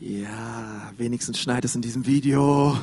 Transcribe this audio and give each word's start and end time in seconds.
Ja, 0.00 0.94
wenigstens 0.96 1.38
schneit 1.38 1.62
es 1.66 1.74
in 1.74 1.82
diesem 1.82 2.06
Video. 2.06 2.74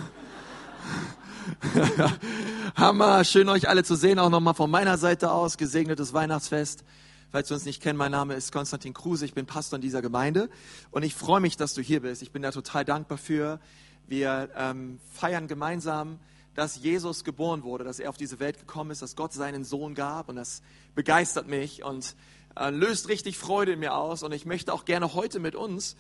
Hammer, 2.75 3.24
schön 3.24 3.50
euch 3.50 3.67
alle 3.67 3.83
zu 3.83 3.96
sehen, 3.96 4.20
auch 4.20 4.29
nochmal 4.29 4.54
von 4.54 4.70
meiner 4.70 4.99
Seite 4.99 5.31
aus. 5.31 5.57
Gesegnetes 5.57 6.13
Weihnachtsfest. 6.13 6.83
Falls 7.31 7.47
du 7.47 7.55
uns 7.55 7.65
nicht 7.65 7.81
kennst, 7.81 7.97
mein 7.97 8.11
Name 8.11 8.35
ist 8.35 8.51
Konstantin 8.51 8.93
Kruse, 8.93 9.25
ich 9.25 9.33
bin 9.33 9.47
Pastor 9.47 9.77
in 9.77 9.81
dieser 9.81 10.03
Gemeinde 10.03 10.47
und 10.91 11.01
ich 11.01 11.15
freue 11.15 11.41
mich, 11.41 11.57
dass 11.57 11.73
du 11.73 11.81
hier 11.81 12.01
bist. 12.01 12.21
Ich 12.21 12.31
bin 12.31 12.43
da 12.43 12.51
total 12.51 12.85
dankbar 12.85 13.18
für. 13.18 13.59
Wir 14.05 14.52
ähm, 14.55 14.99
feiern 15.11 15.47
gemeinsam, 15.47 16.20
dass 16.54 16.75
Jesus 16.75 17.23
geboren 17.23 17.63
wurde, 17.63 17.84
dass 17.84 17.97
er 17.97 18.11
auf 18.11 18.18
diese 18.18 18.39
Welt 18.39 18.59
gekommen 18.59 18.91
ist, 18.91 19.02
dass 19.02 19.15
Gott 19.15 19.34
seinen 19.34 19.63
Sohn 19.63 19.95
gab 19.95 20.29
und 20.29 20.36
das 20.36 20.61
begeistert 20.93 21.47
mich 21.47 21.84
und 21.84 22.15
äh, 22.59 22.70
löst 22.70 23.09
richtig 23.09 23.38
Freude 23.38 23.73
in 23.73 23.79
mir 23.79 23.95
aus 23.95 24.21
und 24.23 24.31
ich 24.34 24.45
möchte 24.45 24.73
auch 24.73 24.86
gerne 24.86 25.13
heute 25.13 25.39
mit 25.39 25.55
uns 25.55 25.95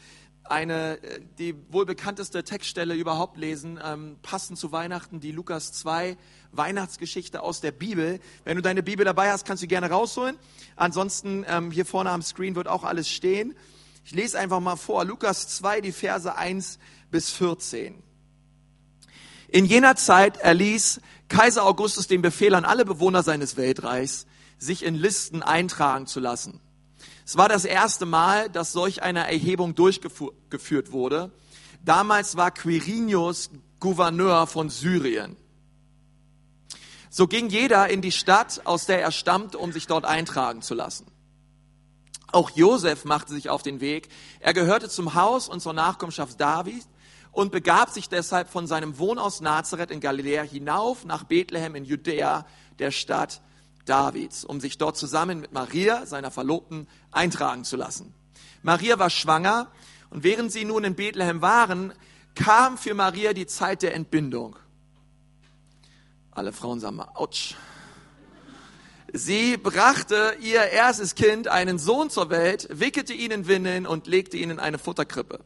eine, 0.51 1.01
äh, 1.03 1.19
die 1.37 1.55
wohl 1.71 1.85
bekannteste 1.85 2.43
Textstelle 2.43 2.95
überhaupt 2.95 3.37
lesen, 3.37 3.79
ähm, 3.83 4.17
passend 4.21 4.57
zu 4.57 4.71
Weihnachten, 4.71 5.19
die 5.19 5.31
Lukas 5.31 5.73
2 5.73 6.17
Weihnachtsgeschichte 6.51 7.41
aus 7.41 7.61
der 7.61 7.71
Bibel. 7.71 8.19
Wenn 8.43 8.55
du 8.55 8.61
deine 8.61 8.83
Bibel 8.83 9.05
dabei 9.05 9.31
hast, 9.31 9.45
kannst 9.45 9.63
du 9.63 9.67
gerne 9.67 9.89
rausholen. 9.89 10.37
Ansonsten 10.75 11.45
ähm, 11.47 11.71
hier 11.71 11.85
vorne 11.85 12.11
am 12.11 12.21
Screen 12.21 12.55
wird 12.55 12.67
auch 12.67 12.83
alles 12.83 13.09
stehen. 13.09 13.55
Ich 14.05 14.11
lese 14.11 14.39
einfach 14.39 14.59
mal 14.59 14.77
vor, 14.77 15.03
Lukas 15.03 15.47
2, 15.49 15.81
die 15.81 15.91
Verse 15.91 16.33
1 16.33 16.79
bis 17.11 17.31
14. 17.31 18.01
In 19.49 19.65
jener 19.65 19.95
Zeit 19.95 20.37
erließ 20.37 21.01
Kaiser 21.29 21.65
Augustus 21.65 22.07
den 22.07 22.21
Befehl 22.21 22.55
an 22.55 22.65
alle 22.65 22.85
Bewohner 22.85 23.23
seines 23.23 23.57
Weltreichs, 23.57 24.25
sich 24.57 24.83
in 24.83 24.95
Listen 24.95 25.43
eintragen 25.43 26.07
zu 26.07 26.19
lassen. 26.19 26.61
Es 27.27 27.35
war 27.35 27.49
das 27.49 27.65
erste 27.65 28.05
Mal, 28.05 28.49
dass 28.49 28.71
solch 28.71 29.03
eine 29.03 29.29
Erhebung 29.29 29.75
durchgeführt 29.75 30.93
wurde. 30.93 31.29
Damals 31.83 32.37
war 32.37 32.51
Quirinius 32.51 33.49
Gouverneur 33.81 34.47
von 34.47 34.69
Syrien. 34.69 35.35
So 37.09 37.27
ging 37.27 37.49
jeder 37.49 37.89
in 37.89 38.01
die 38.01 38.13
Stadt, 38.13 38.61
aus 38.63 38.85
der 38.85 39.01
er 39.01 39.11
stammte, 39.11 39.57
um 39.57 39.73
sich 39.73 39.87
dort 39.87 40.05
eintragen 40.05 40.61
zu 40.61 40.73
lassen. 40.73 41.05
Auch 42.31 42.49
Josef 42.51 43.03
machte 43.03 43.33
sich 43.33 43.49
auf 43.49 43.61
den 43.61 43.81
Weg. 43.81 44.07
Er 44.39 44.53
gehörte 44.53 44.87
zum 44.87 45.13
Haus 45.13 45.49
und 45.49 45.59
zur 45.59 45.73
Nachkommenschaft 45.73 46.39
Davids 46.39 46.87
und 47.33 47.51
begab 47.51 47.89
sich 47.89 48.07
deshalb 48.07 48.47
von 48.47 48.67
seinem 48.67 48.99
Wohnhaus 48.99 49.41
Nazareth 49.41 49.91
in 49.91 49.99
Galiläa 49.99 50.43
hinauf 50.43 51.03
nach 51.03 51.25
Bethlehem 51.25 51.75
in 51.75 51.83
Judäa, 51.83 52.45
der 52.79 52.91
Stadt 52.91 53.41
Davids, 53.89 54.45
um 54.45 54.59
sich 54.59 54.77
dort 54.77 54.97
zusammen 54.97 55.39
mit 55.39 55.53
Maria, 55.53 56.05
seiner 56.05 56.31
Verlobten, 56.31 56.87
eintragen 57.11 57.63
zu 57.63 57.75
lassen. 57.75 58.13
Maria 58.61 58.99
war 58.99 59.09
schwanger 59.09 59.71
und 60.09 60.23
während 60.23 60.51
sie 60.51 60.65
nun 60.65 60.83
in 60.83 60.95
Bethlehem 60.95 61.41
waren, 61.41 61.93
kam 62.35 62.77
für 62.77 62.93
Maria 62.93 63.33
die 63.33 63.47
Zeit 63.47 63.81
der 63.81 63.95
Entbindung. 63.95 64.55
Alle 66.31 66.53
Frauen 66.53 66.79
sagen 66.79 66.97
mal, 66.97 67.09
ouch. 67.15 67.55
Sie 69.13 69.57
brachte 69.57 70.35
ihr 70.41 70.63
erstes 70.63 71.15
Kind, 71.15 71.47
einen 71.47 71.79
Sohn 71.79 72.09
zur 72.09 72.29
Welt, 72.29 72.67
wickelte 72.69 73.13
ihn 73.13 73.31
in 73.31 73.47
Windeln 73.47 73.87
und 73.87 74.05
legte 74.05 74.37
ihn 74.37 74.49
in 74.49 74.59
eine 74.59 74.77
Futterkrippe. 74.77 75.39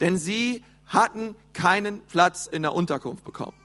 Denn 0.00 0.16
sie 0.16 0.64
hatten 0.86 1.36
keinen 1.52 2.00
Platz 2.06 2.46
in 2.46 2.62
der 2.62 2.74
Unterkunft 2.74 3.24
bekommen. 3.24 3.56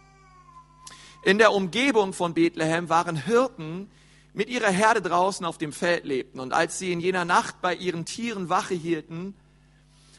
In 1.23 1.37
der 1.37 1.53
Umgebung 1.53 2.13
von 2.13 2.33
Bethlehem 2.33 2.89
waren 2.89 3.15
Hirten, 3.15 3.89
mit 4.33 4.49
ihrer 4.49 4.69
Herde 4.69 5.01
draußen 5.01 5.45
auf 5.45 5.57
dem 5.57 5.73
Feld 5.73 6.05
lebten. 6.05 6.39
Und 6.39 6.53
als 6.53 6.79
sie 6.79 6.91
in 6.91 6.99
jener 6.99 7.25
Nacht 7.25 7.61
bei 7.61 7.75
ihren 7.75 8.05
Tieren 8.05 8.49
Wache 8.49 8.73
hielten, 8.73 9.35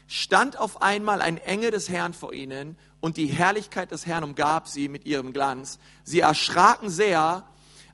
stand 0.07 0.59
auf 0.59 0.81
einmal 0.81 1.21
ein 1.21 1.37
Engel 1.37 1.71
des 1.71 1.89
Herrn 1.89 2.13
vor 2.13 2.33
ihnen 2.33 2.77
und 2.99 3.17
die 3.17 3.27
Herrlichkeit 3.27 3.91
des 3.91 4.05
Herrn 4.05 4.23
umgab 4.23 4.67
sie 4.67 4.87
mit 4.87 5.05
ihrem 5.05 5.33
Glanz. 5.33 5.79
Sie 6.03 6.19
erschraken 6.19 6.89
sehr, 6.89 7.43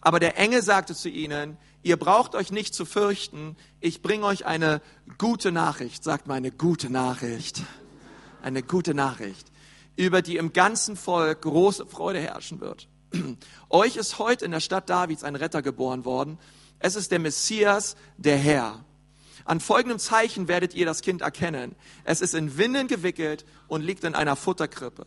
aber 0.01 0.19
der 0.19 0.37
Engel 0.37 0.61
sagte 0.61 0.95
zu 0.95 1.09
ihnen, 1.09 1.57
ihr 1.81 1.97
braucht 1.97 2.35
euch 2.35 2.51
nicht 2.51 2.73
zu 2.73 2.85
fürchten, 2.85 3.55
ich 3.79 4.01
bringe 4.01 4.25
euch 4.25 4.45
eine 4.45 4.81
gute 5.17 5.51
Nachricht, 5.51 6.03
sagt 6.03 6.27
mal 6.27 6.35
eine 6.35 6.51
gute 6.51 6.89
Nachricht, 6.89 7.63
eine 8.41 8.63
gute 8.63 8.93
Nachricht, 8.93 9.47
über 9.95 10.21
die 10.21 10.37
im 10.37 10.51
ganzen 10.51 10.95
Volk 10.95 11.41
große 11.41 11.85
Freude 11.85 12.19
herrschen 12.19 12.59
wird. 12.59 12.87
Euch 13.69 13.95
ist 13.95 14.19
heute 14.19 14.45
in 14.45 14.51
der 14.51 14.59
Stadt 14.59 14.89
Davids 14.89 15.23
ein 15.23 15.35
Retter 15.35 15.61
geboren 15.61 16.05
worden. 16.05 16.37
Es 16.79 16.95
ist 16.95 17.11
der 17.11 17.19
Messias, 17.19 17.95
der 18.17 18.37
Herr. 18.37 18.83
An 19.45 19.59
folgendem 19.59 19.99
Zeichen 19.99 20.47
werdet 20.47 20.73
ihr 20.75 20.85
das 20.85 21.01
Kind 21.01 21.21
erkennen. 21.21 21.75
Es 22.03 22.21
ist 22.21 22.33
in 22.35 22.57
Winden 22.57 22.87
gewickelt 22.87 23.45
und 23.67 23.81
liegt 23.81 24.03
in 24.03 24.15
einer 24.15 24.35
Futterkrippe. 24.35 25.05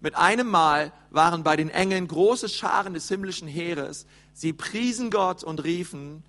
Mit 0.00 0.16
einem 0.16 0.48
Mal 0.48 0.92
waren 1.10 1.42
bei 1.42 1.56
den 1.56 1.70
Engeln 1.70 2.06
große 2.06 2.48
Scharen 2.48 2.94
des 2.94 3.08
himmlischen 3.08 3.48
Heeres. 3.48 4.06
Sie 4.32 4.52
priesen 4.52 5.10
Gott 5.10 5.42
und 5.42 5.64
riefen, 5.64 6.24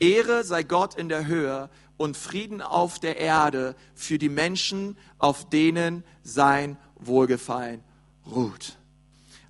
Ehre 0.00 0.44
sei 0.44 0.62
Gott 0.62 0.94
in 0.94 1.08
der 1.08 1.26
Höhe 1.26 1.70
und 1.96 2.16
Frieden 2.16 2.62
auf 2.62 2.98
der 3.00 3.18
Erde 3.18 3.74
für 3.94 4.18
die 4.18 4.28
Menschen, 4.28 4.96
auf 5.18 5.48
denen 5.48 6.04
sein 6.22 6.78
Wohlgefallen 6.96 7.82
ruht. 8.26 8.78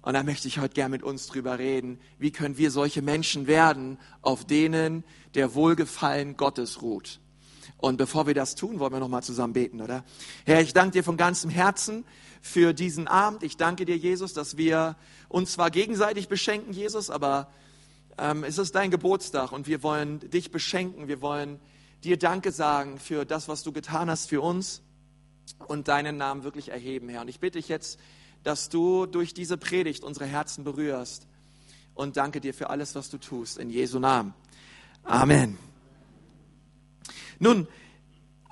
Und 0.09 0.15
da 0.15 0.23
möchte 0.23 0.49
ich 0.49 0.59
heute 0.59 0.73
gern 0.73 0.91
mit 0.91 1.03
uns 1.03 1.27
drüber 1.27 1.59
reden. 1.59 2.01
Wie 2.19 2.31
können 2.31 2.57
wir 2.57 2.71
solche 2.71 3.03
Menschen 3.03 3.47
werden, 3.47 3.99
auf 4.23 4.47
denen 4.47 5.05
der 5.35 5.55
Wohlgefallen 5.55 6.39
Gottes 6.39 6.81
ruht? 6.81 7.21
Und 7.77 7.99
bevor 7.99 8.27
wir 8.27 8.33
das 8.33 8.55
tun, 8.55 8.79
wollen 8.79 8.95
wir 8.95 9.01
noch 9.01 9.11
mal 9.11 9.21
zusammen 9.21 9.53
beten, 9.53 9.83
oder? 9.83 10.07
Herr, 10.47 10.63
ich 10.63 10.73
danke 10.73 10.93
dir 10.93 11.05
von 11.05 11.19
ganzem 11.19 11.51
Herzen 11.51 12.07
für 12.41 12.73
diesen 12.73 13.07
Abend. 13.07 13.43
Ich 13.43 13.59
danke 13.59 13.85
dir, 13.85 13.99
Jesus, 13.99 14.33
dass 14.33 14.57
wir 14.57 14.97
uns 15.29 15.53
zwar 15.53 15.71
gegenseitig 15.71 16.29
beschenken, 16.29 16.73
Jesus, 16.73 17.11
aber 17.11 17.53
ähm, 18.17 18.45
es 18.45 18.57
ist 18.57 18.75
dein 18.77 18.91
Geburtstag 18.91 19.53
und 19.53 19.67
wir 19.67 19.83
wollen 19.83 20.21
dich 20.31 20.51
beschenken. 20.51 21.09
Wir 21.09 21.21
wollen 21.21 21.61
dir 22.03 22.19
Danke 22.19 22.51
sagen 22.51 22.99
für 22.99 23.27
das, 23.27 23.47
was 23.47 23.63
du 23.63 23.73
getan 23.73 24.09
hast 24.09 24.31
für 24.31 24.41
uns 24.41 24.81
und 25.67 25.89
deinen 25.89 26.17
Namen 26.17 26.45
wirklich 26.45 26.71
erheben, 26.71 27.11
Herr. 27.11 27.21
Und 27.21 27.29
ich 27.29 27.41
bitte 27.41 27.59
dich 27.59 27.69
jetzt, 27.69 27.99
dass 28.45 28.69
du 28.69 29.07
durch 29.07 29.35
diese 29.35 29.57
Predigt 29.57 30.05
unsere 30.05 30.27
Herzen 30.27 30.65
berührst. 30.65 31.27
Und 31.95 32.17
danke 32.17 32.41
dir 32.41 32.55
für 32.55 32.71
alles, 32.71 32.95
was 32.95 33.11
du 33.11 33.19
tust. 33.19 33.59
In 33.59 33.71
Jesu 33.71 33.99
Namen. 33.99 34.35
Amen. 35.05 35.59
Nun, 37.39 37.67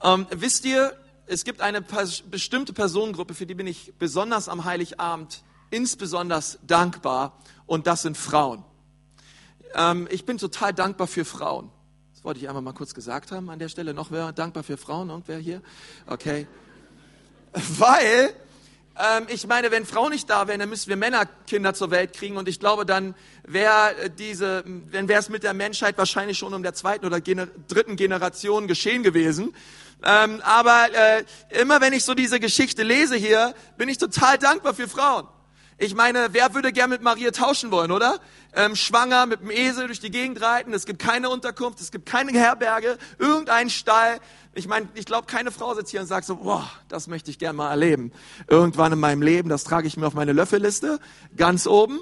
ähm, 0.03 0.27
wisst 0.31 0.65
ihr, 0.65 0.97
es 1.27 1.45
gibt 1.45 1.61
eine 1.61 1.83
bestimmte 1.83 2.73
Personengruppe, 2.73 3.35
für 3.35 3.47
die 3.47 3.55
bin 3.55 3.67
ich 3.67 3.95
besonders 3.99 4.49
am 4.49 4.65
Heiligabend 4.65 5.43
insbesondere 5.71 6.41
dankbar. 6.67 7.39
Und 7.67 7.87
das 7.87 8.03
sind 8.03 8.17
Frauen. 8.17 8.65
Ähm, 9.75 10.09
ich 10.11 10.25
bin 10.25 10.39
total 10.39 10.73
dankbar 10.73 11.07
für 11.07 11.25
Frauen. 11.25 11.71
Das 12.15 12.25
wollte 12.25 12.41
ich 12.41 12.49
einmal 12.49 12.63
mal 12.63 12.73
kurz 12.73 12.95
gesagt 12.95 13.33
haben 13.33 13.51
an 13.51 13.59
der 13.59 13.69
Stelle. 13.69 13.93
Noch 13.93 14.11
wer 14.11 14.33
dankbar 14.33 14.63
für 14.63 14.77
Frauen? 14.77 15.11
Irgendwer 15.11 15.39
hier? 15.39 15.63
Okay. 16.07 16.47
Weil 17.53 18.35
ähm, 18.99 19.27
ich 19.29 19.47
meine, 19.47 19.71
wenn 19.71 19.84
Frauen 19.84 20.12
nicht 20.12 20.31
da 20.31 20.49
wären, 20.49 20.61
dann 20.61 20.69
müssten 20.69 20.89
wir 20.89 20.97
Männerkinder 20.97 21.75
zur 21.75 21.91
Welt 21.91 22.15
kriegen. 22.15 22.37
Und 22.37 22.49
ich 22.49 22.61
glaube, 22.61 22.87
dann 22.87 23.15
wäre 23.45 23.95
äh, 23.97 24.11
diese, 24.11 24.62
wenn 24.65 25.09
wäre 25.09 25.21
es 25.21 25.29
mit 25.29 25.43
der 25.43 25.55
Menschheit 25.55 25.99
wahrscheinlich 25.99 26.39
schon 26.39 26.55
um 26.55 26.62
der 26.62 26.75
zweiten 26.75 27.05
oder 27.05 27.21
gener 27.21 27.49
dritten 27.69 27.97
Generation 27.97 28.67
geschehen 28.67 29.03
gewesen. 29.03 29.55
Ähm, 30.05 30.41
aber 30.43 30.89
äh, 30.93 31.25
immer 31.61 31.81
wenn 31.81 31.93
ich 31.93 32.05
so 32.05 32.15
diese 32.15 32.41
Geschichte 32.41 32.83
lese 32.83 33.17
hier, 33.17 33.55
bin 33.77 33.89
ich 33.89 33.99
total 33.99 34.39
dankbar 34.39 34.75
für 34.75 34.89
Frauen. 34.89 35.27
Ich 35.78 35.94
meine, 35.94 36.28
wer 36.32 36.54
würde 36.54 36.72
gern 36.72 36.88
mit 36.88 37.03
Maria 37.03 37.31
tauschen 37.32 37.70
wollen, 37.70 37.91
oder? 37.91 38.19
Ähm, 38.54 38.76
schwanger, 38.76 39.26
mit 39.26 39.41
dem 39.42 39.50
Esel 39.50 39.88
durch 39.88 40.00
die 40.00 40.10
Gegend 40.10 40.41
reiten, 40.41 40.72
es 40.72 40.87
gibt 40.87 40.98
keine 40.98 41.28
Unterkunft, 41.28 41.81
es 41.81 41.91
gibt 41.91 42.06
keine 42.06 42.32
Herberge, 42.32 42.97
irgendein 43.19 43.69
Stall. 43.69 44.19
Ich 44.54 44.69
meine, 44.69 44.88
ich 44.94 45.04
glaube, 45.04 45.26
keine 45.26 45.50
Frau 45.50 45.75
sitzt 45.75 45.91
hier 45.91 46.00
und 46.00 46.06
sagt 46.06 46.26
so, 46.26 46.37
boah, 46.37 46.66
das 46.88 47.09
möchte 47.09 47.31
ich 47.31 47.38
gern 47.38 47.56
mal 47.56 47.69
erleben. 47.69 48.10
Irgendwann 48.48 48.93
in 48.93 48.99
meinem 48.99 49.20
Leben, 49.20 49.50
das 49.50 49.64
trage 49.64 49.87
ich 49.87 49.99
mir 49.99 50.06
auf 50.06 50.14
meine 50.14 50.32
Löffelliste, 50.32 50.99
ganz 51.37 51.67
oben. 51.67 52.00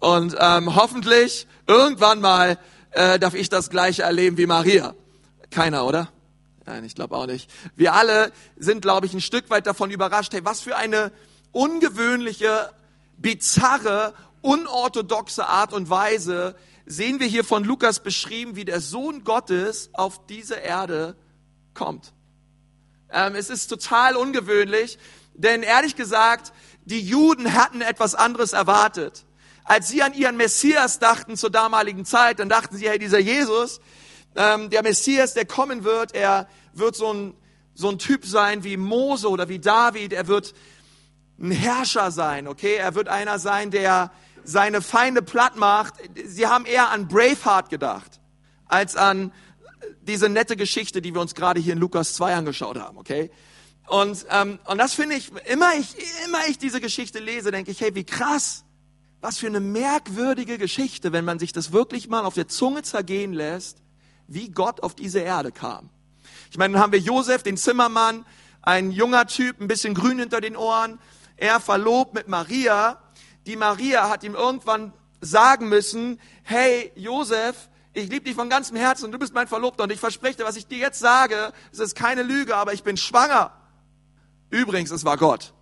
Und 0.00 0.34
ähm, 0.38 0.74
hoffentlich 0.74 1.46
irgendwann 1.66 2.22
mal 2.22 2.58
äh, 2.92 3.18
darf 3.18 3.34
ich 3.34 3.50
das 3.50 3.68
gleiche 3.68 4.04
erleben 4.04 4.38
wie 4.38 4.46
Maria. 4.46 4.94
Keiner, 5.50 5.84
oder? 5.84 6.08
Nein, 6.64 6.82
ich 6.84 6.94
glaube 6.94 7.14
auch 7.14 7.26
nicht. 7.26 7.50
Wir 7.76 7.92
alle 7.92 8.32
sind, 8.56 8.80
glaube 8.80 9.04
ich, 9.04 9.12
ein 9.12 9.20
Stück 9.20 9.50
weit 9.50 9.66
davon 9.66 9.90
überrascht. 9.90 10.32
Hey, 10.32 10.44
was 10.44 10.62
für 10.62 10.76
eine 10.76 11.12
ungewöhnliche 11.50 12.70
bizarre, 13.16 14.14
unorthodoxe 14.40 15.46
Art 15.46 15.72
und 15.72 15.90
Weise 15.90 16.56
sehen 16.86 17.20
wir 17.20 17.26
hier 17.26 17.44
von 17.44 17.64
Lukas 17.64 18.00
beschrieben, 18.00 18.56
wie 18.56 18.64
der 18.64 18.80
Sohn 18.80 19.24
Gottes 19.24 19.90
auf 19.92 20.26
diese 20.26 20.56
Erde 20.56 21.16
kommt. 21.74 22.12
Ähm, 23.10 23.34
es 23.34 23.50
ist 23.50 23.68
total 23.68 24.16
ungewöhnlich, 24.16 24.98
denn 25.34 25.62
ehrlich 25.62 25.96
gesagt, 25.96 26.52
die 26.84 27.00
Juden 27.00 27.54
hatten 27.54 27.80
etwas 27.80 28.14
anderes 28.14 28.52
erwartet. 28.52 29.24
Als 29.64 29.88
sie 29.88 30.02
an 30.02 30.12
ihren 30.14 30.36
Messias 30.36 30.98
dachten 30.98 31.36
zur 31.36 31.50
damaligen 31.50 32.04
Zeit, 32.04 32.40
dann 32.40 32.48
dachten 32.48 32.76
sie, 32.76 32.88
hey, 32.88 32.98
dieser 32.98 33.20
Jesus, 33.20 33.80
ähm, 34.34 34.70
der 34.70 34.82
Messias, 34.82 35.34
der 35.34 35.44
kommen 35.44 35.84
wird, 35.84 36.14
er 36.14 36.48
wird 36.74 36.96
so 36.96 37.12
ein 37.12 37.34
so 37.74 37.88
ein 37.88 37.98
Typ 37.98 38.26
sein 38.26 38.64
wie 38.64 38.76
Mose 38.76 39.28
oder 39.28 39.48
wie 39.48 39.58
David. 39.58 40.12
Er 40.12 40.28
wird 40.28 40.54
ein 41.42 41.50
Herrscher 41.50 42.10
sein, 42.10 42.46
okay? 42.46 42.76
Er 42.76 42.94
wird 42.94 43.08
einer 43.08 43.38
sein, 43.38 43.70
der 43.70 44.12
seine 44.44 44.80
Feinde 44.80 45.22
platt 45.22 45.56
macht. 45.56 45.94
Sie 46.24 46.46
haben 46.46 46.64
eher 46.64 46.90
an 46.90 47.08
Braveheart 47.08 47.68
gedacht, 47.68 48.20
als 48.66 48.96
an 48.96 49.32
diese 50.02 50.28
nette 50.28 50.56
Geschichte, 50.56 51.02
die 51.02 51.14
wir 51.14 51.20
uns 51.20 51.34
gerade 51.34 51.60
hier 51.60 51.72
in 51.74 51.78
Lukas 51.78 52.14
2 52.14 52.34
angeschaut 52.36 52.78
haben, 52.78 52.96
okay? 52.98 53.30
Und, 53.88 54.24
ähm, 54.30 54.58
und 54.66 54.78
das 54.78 54.94
finde 54.94 55.16
ich, 55.16 55.30
immer 55.46 55.74
ich, 55.74 55.96
immer 56.26 56.46
ich 56.48 56.58
diese 56.58 56.80
Geschichte 56.80 57.18
lese, 57.18 57.50
denke 57.50 57.70
ich, 57.70 57.80
hey, 57.80 57.94
wie 57.94 58.04
krass, 58.04 58.64
was 59.20 59.38
für 59.38 59.46
eine 59.46 59.60
merkwürdige 59.60 60.58
Geschichte, 60.58 61.12
wenn 61.12 61.24
man 61.24 61.38
sich 61.38 61.52
das 61.52 61.72
wirklich 61.72 62.08
mal 62.08 62.24
auf 62.24 62.34
der 62.34 62.48
Zunge 62.48 62.82
zergehen 62.82 63.32
lässt, 63.32 63.78
wie 64.26 64.50
Gott 64.50 64.82
auf 64.82 64.94
diese 64.94 65.20
Erde 65.20 65.52
kam. 65.52 65.90
Ich 66.50 66.58
meine, 66.58 66.74
dann 66.74 66.82
haben 66.82 66.92
wir 66.92 66.98
Josef, 67.00 67.42
den 67.42 67.56
Zimmermann, 67.56 68.24
ein 68.62 68.92
junger 68.92 69.26
Typ, 69.26 69.60
ein 69.60 69.68
bisschen 69.68 69.94
grün 69.94 70.18
hinter 70.18 70.40
den 70.40 70.56
Ohren. 70.56 70.98
Er 71.42 71.58
verlobt 71.58 72.14
mit 72.14 72.28
Maria. 72.28 73.02
Die 73.46 73.56
Maria 73.56 74.08
hat 74.08 74.22
ihm 74.22 74.36
irgendwann 74.36 74.92
sagen 75.20 75.68
müssen, 75.68 76.20
hey 76.44 76.92
Josef, 76.94 77.68
ich 77.94 78.08
liebe 78.08 78.26
dich 78.26 78.36
von 78.36 78.48
ganzem 78.48 78.76
Herzen 78.76 79.06
und 79.06 79.10
du 79.10 79.18
bist 79.18 79.34
mein 79.34 79.48
Verlobter 79.48 79.82
und 79.82 79.90
ich 79.90 79.98
verspreche 79.98 80.36
dir, 80.36 80.44
was 80.44 80.54
ich 80.54 80.68
dir 80.68 80.78
jetzt 80.78 81.00
sage, 81.00 81.52
es 81.72 81.80
ist 81.80 81.96
keine 81.96 82.22
Lüge, 82.22 82.54
aber 82.54 82.74
ich 82.74 82.84
bin 82.84 82.96
schwanger. 82.96 83.50
Übrigens, 84.50 84.92
es 84.92 85.04
war 85.04 85.16
Gott. 85.16 85.52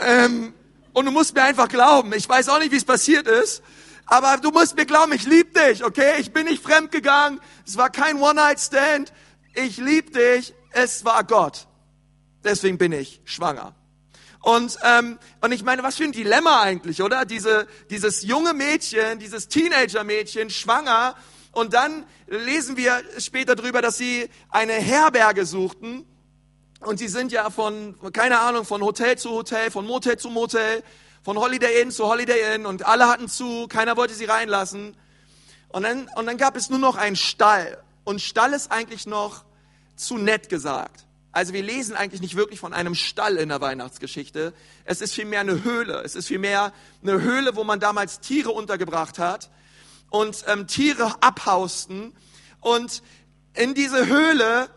Ähm, 0.00 0.52
und 0.92 1.04
du 1.04 1.12
musst 1.12 1.36
mir 1.36 1.44
einfach 1.44 1.68
glauben. 1.68 2.12
Ich 2.12 2.28
weiß 2.28 2.48
auch 2.48 2.58
nicht, 2.58 2.72
wie 2.72 2.78
es 2.78 2.84
passiert 2.84 3.28
ist. 3.28 3.62
Aber 4.06 4.36
du 4.38 4.50
musst 4.50 4.74
mir 4.74 4.84
glauben, 4.84 5.12
ich 5.12 5.26
liebe 5.26 5.52
dich, 5.60 5.84
okay? 5.84 6.14
Ich 6.18 6.32
bin 6.32 6.46
nicht 6.46 6.60
fremdgegangen. 6.60 7.38
Es 7.64 7.76
war 7.76 7.88
kein 7.88 8.20
One-Night-Stand. 8.20 9.12
Ich 9.54 9.76
liebe 9.76 10.10
dich. 10.10 10.54
Es 10.72 11.04
war 11.04 11.22
Gott. 11.22 11.68
Deswegen 12.42 12.78
bin 12.78 12.90
ich 12.90 13.20
schwanger. 13.24 13.76
Und, 14.44 14.76
ähm, 14.84 15.18
und 15.40 15.52
ich 15.52 15.64
meine, 15.64 15.82
was 15.82 15.96
für 15.96 16.04
ein 16.04 16.12
Dilemma 16.12 16.60
eigentlich, 16.60 17.00
oder? 17.00 17.24
Diese, 17.24 17.66
dieses 17.88 18.22
junge 18.24 18.52
Mädchen, 18.52 19.18
dieses 19.18 19.48
Teenager-Mädchen, 19.48 20.50
schwanger. 20.50 21.16
Und 21.52 21.72
dann 21.72 22.04
lesen 22.26 22.76
wir 22.76 23.02
später 23.16 23.56
drüber, 23.56 23.80
dass 23.80 23.96
sie 23.96 24.28
eine 24.50 24.74
Herberge 24.74 25.46
suchten. 25.46 26.04
Und 26.80 26.98
sie 26.98 27.08
sind 27.08 27.32
ja 27.32 27.48
von, 27.48 27.98
keine 28.12 28.40
Ahnung, 28.40 28.66
von 28.66 28.82
Hotel 28.82 29.16
zu 29.16 29.30
Hotel, 29.30 29.70
von 29.70 29.86
Motel 29.86 30.18
zu 30.18 30.28
Motel, 30.28 30.82
von 31.22 31.38
Holiday 31.38 31.80
Inn 31.80 31.90
zu 31.90 32.06
Holiday 32.06 32.54
Inn 32.54 32.66
und 32.66 32.84
alle 32.84 33.08
hatten 33.08 33.30
zu, 33.30 33.66
keiner 33.68 33.96
wollte 33.96 34.12
sie 34.12 34.26
reinlassen. 34.26 34.94
Und 35.70 35.84
dann, 35.84 36.06
und 36.16 36.26
dann 36.26 36.36
gab 36.36 36.54
es 36.54 36.68
nur 36.68 36.78
noch 36.78 36.96
einen 36.96 37.16
Stall. 37.16 37.82
Und 38.04 38.20
Stall 38.20 38.52
ist 38.52 38.70
eigentlich 38.70 39.06
noch 39.06 39.46
zu 39.96 40.18
nett 40.18 40.50
gesagt. 40.50 41.06
Also 41.34 41.52
wir 41.52 41.64
lesen 41.64 41.96
eigentlich 41.96 42.20
nicht 42.20 42.36
wirklich 42.36 42.60
von 42.60 42.72
einem 42.72 42.94
Stall 42.94 43.38
in 43.38 43.48
der 43.48 43.60
Weihnachtsgeschichte. 43.60 44.54
Es 44.84 45.00
ist 45.00 45.14
vielmehr 45.14 45.40
eine 45.40 45.64
Höhle. 45.64 46.00
Es 46.04 46.14
ist 46.14 46.28
vielmehr 46.28 46.72
eine 47.02 47.20
Höhle, 47.22 47.56
wo 47.56 47.64
man 47.64 47.80
damals 47.80 48.20
Tiere 48.20 48.52
untergebracht 48.52 49.18
hat 49.18 49.50
und 50.10 50.44
ähm, 50.46 50.68
Tiere 50.68 51.12
abhausten. 51.22 52.14
Und 52.60 53.02
in 53.52 53.74
diese 53.74 54.06
Höhle 54.06 54.70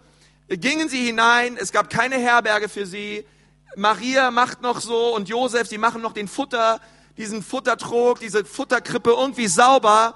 gingen 0.47 0.89
sie 0.89 1.05
hinein. 1.05 1.57
Es 1.57 1.71
gab 1.71 1.91
keine 1.91 2.17
Herberge 2.17 2.69
für 2.69 2.87
sie. 2.87 3.23
Maria 3.75 4.31
macht 4.31 4.63
noch 4.63 4.81
so 4.81 5.15
und 5.15 5.29
Josef, 5.29 5.67
sie 5.67 5.77
machen 5.77 6.01
noch 6.01 6.13
den 6.13 6.27
Futter, 6.27 6.81
diesen 7.17 7.43
Futtertrog, 7.43 8.19
diese 8.19 8.43
Futterkrippe 8.43 9.11
irgendwie 9.11 9.47
sauber 9.47 10.15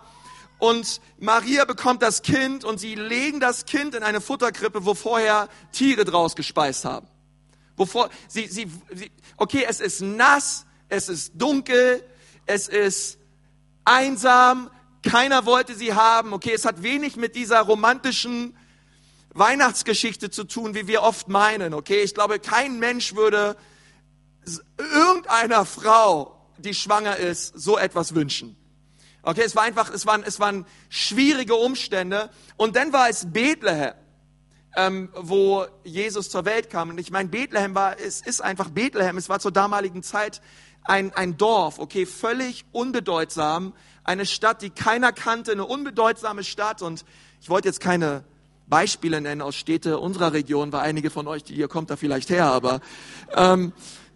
und 0.62 1.02
Maria 1.18 1.66
bekommt 1.66 2.04
das 2.04 2.22
Kind 2.22 2.64
und 2.64 2.80
sie 2.80 2.94
legen 2.94 3.40
das 3.40 3.66
Kind 3.66 3.96
in 3.96 4.04
eine 4.04 4.22
Futterkrippe, 4.22 4.86
wo 4.86 4.94
vorher 4.94 5.50
Tiere 5.72 6.06
draus 6.06 6.36
gespeist 6.36 6.86
haben. 6.86 7.08
Wovor 7.78 8.12
sie, 8.28 8.46
sie, 8.46 8.70
sie, 8.94 9.12
okay, 9.38 9.66
es 9.68 9.80
ist 9.80 10.02
nass, 10.02 10.68
es 10.88 11.10
ist 11.10 11.32
dunkel, 11.34 12.04
es 12.46 12.68
ist 12.68 13.18
einsam, 13.86 14.70
keiner 15.02 15.48
wollte 15.48 15.74
sie 15.74 15.96
haben. 15.96 16.32
Okay, 16.32 16.54
es 16.54 16.64
hat 16.64 16.84
wenig 16.84 17.16
mit 17.16 17.36
dieser 17.36 17.62
romantischen 17.62 18.56
Weihnachtsgeschichte 19.34 20.30
zu 20.30 20.44
tun, 20.44 20.76
wie 20.76 20.86
wir 20.86 21.02
oft 21.02 21.28
meinen. 21.28 21.74
Okay, 21.74 22.04
ich 22.04 22.14
glaube, 22.14 22.38
kein 22.38 22.78
Mensch 22.78 23.16
würde 23.16 23.58
irgendeiner 24.78 25.66
Frau, 25.66 26.40
die 26.60 26.76
schwanger 26.76 27.18
ist, 27.18 27.60
so 27.60 27.80
etwas 27.80 28.14
wünschen. 28.14 28.61
Okay, 29.24 29.44
es 29.46 29.56
war 29.56 29.64
einfach, 29.64 29.92
es 29.94 30.06
waren, 30.06 30.24
es 30.24 30.40
waren 30.40 30.66
schwierige 30.90 31.56
Umstände. 31.56 32.30
Und 32.58 32.76
dann 32.76 32.92
war 32.92 33.10
es 33.10 33.32
Bethlehem, 33.32 33.94
ähm, 34.76 35.10
wo 35.14 35.66
Jesus 35.84 36.30
zur 36.30 36.46
Welt 36.46 36.70
kam. 36.70 36.90
Und 36.90 37.00
ich 37.00 37.12
meine, 37.12 37.30
Bethlehem 37.30 37.76
war, 37.76 38.00
es 38.00 38.22
ist 38.22 38.42
einfach 38.42 38.70
Bethlehem. 38.70 39.18
Es 39.18 39.30
war 39.30 39.40
zur 39.40 39.52
damaligen 39.52 40.02
Zeit 40.02 40.42
ein, 40.84 41.14
ein 41.14 41.38
Dorf, 41.38 41.78
okay, 41.78 42.06
völlig 42.06 42.66
unbedeutsam. 42.72 43.74
Eine 44.04 44.26
Stadt, 44.26 44.64
die 44.64 44.72
keiner 44.72 45.12
kannte, 45.12 45.52
eine 45.52 45.66
unbedeutsame 45.66 46.44
Stadt. 46.44 46.82
Und 46.82 47.06
ich 47.40 47.50
wollte 47.50 47.68
jetzt 47.68 47.80
keine 47.80 48.24
Beispiele 48.72 49.22
nennen 49.22 49.42
aus 49.42 49.56
Städte 49.56 50.00
unserer 50.00 50.34
Region, 50.34 50.72
weil 50.72 50.80
einige 50.80 51.12
von 51.12 51.28
euch, 51.28 51.44
die 51.44 51.54
hier 51.54 51.68
kommt, 51.68 51.92
da 51.92 51.98
vielleicht 51.98 52.30
her, 52.30 52.46
aber, 52.46 52.80
ähm, 53.36 53.74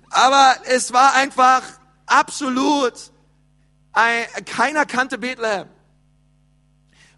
aber 0.10 0.56
es 0.64 0.94
war 0.94 1.14
einfach 1.14 1.62
absolut 2.06 2.94
keiner 4.46 4.86
kannte 4.86 5.18
Bethlehem. 5.18 5.68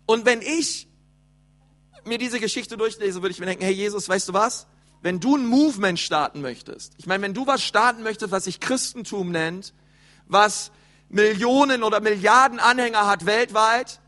Und 0.06 0.26
wenn 0.26 0.42
ich 0.42 0.88
mir 2.06 2.18
diese 2.18 2.40
Geschichte 2.40 2.78
durchlese, 2.78 3.22
würde 3.22 3.34
ich 3.34 3.40
mir 3.40 3.46
denken, 3.46 3.64
hey 3.64 3.74
Jesus, 3.74 4.08
weißt 4.08 4.30
du 4.30 4.34
was? 4.34 4.68
Wenn 5.02 5.20
du 5.20 5.36
ein 5.36 5.46
Movement 5.46 6.00
starten 6.00 6.42
möchtest, 6.42 6.94
ich 6.98 7.06
meine, 7.06 7.24
wenn 7.24 7.34
du 7.34 7.46
was 7.46 7.64
starten 7.64 8.04
möchtest, 8.04 8.32
was 8.32 8.46
sich 8.46 8.60
Christentum 8.60 9.32
nennt, 9.32 9.74
was 10.28 10.72
Millionen 11.10 11.84
oder 11.84 12.00
Milliarden 12.00 12.60
Anhänger 12.60 13.06
hat 13.06 13.26
weltweit, 13.26 14.00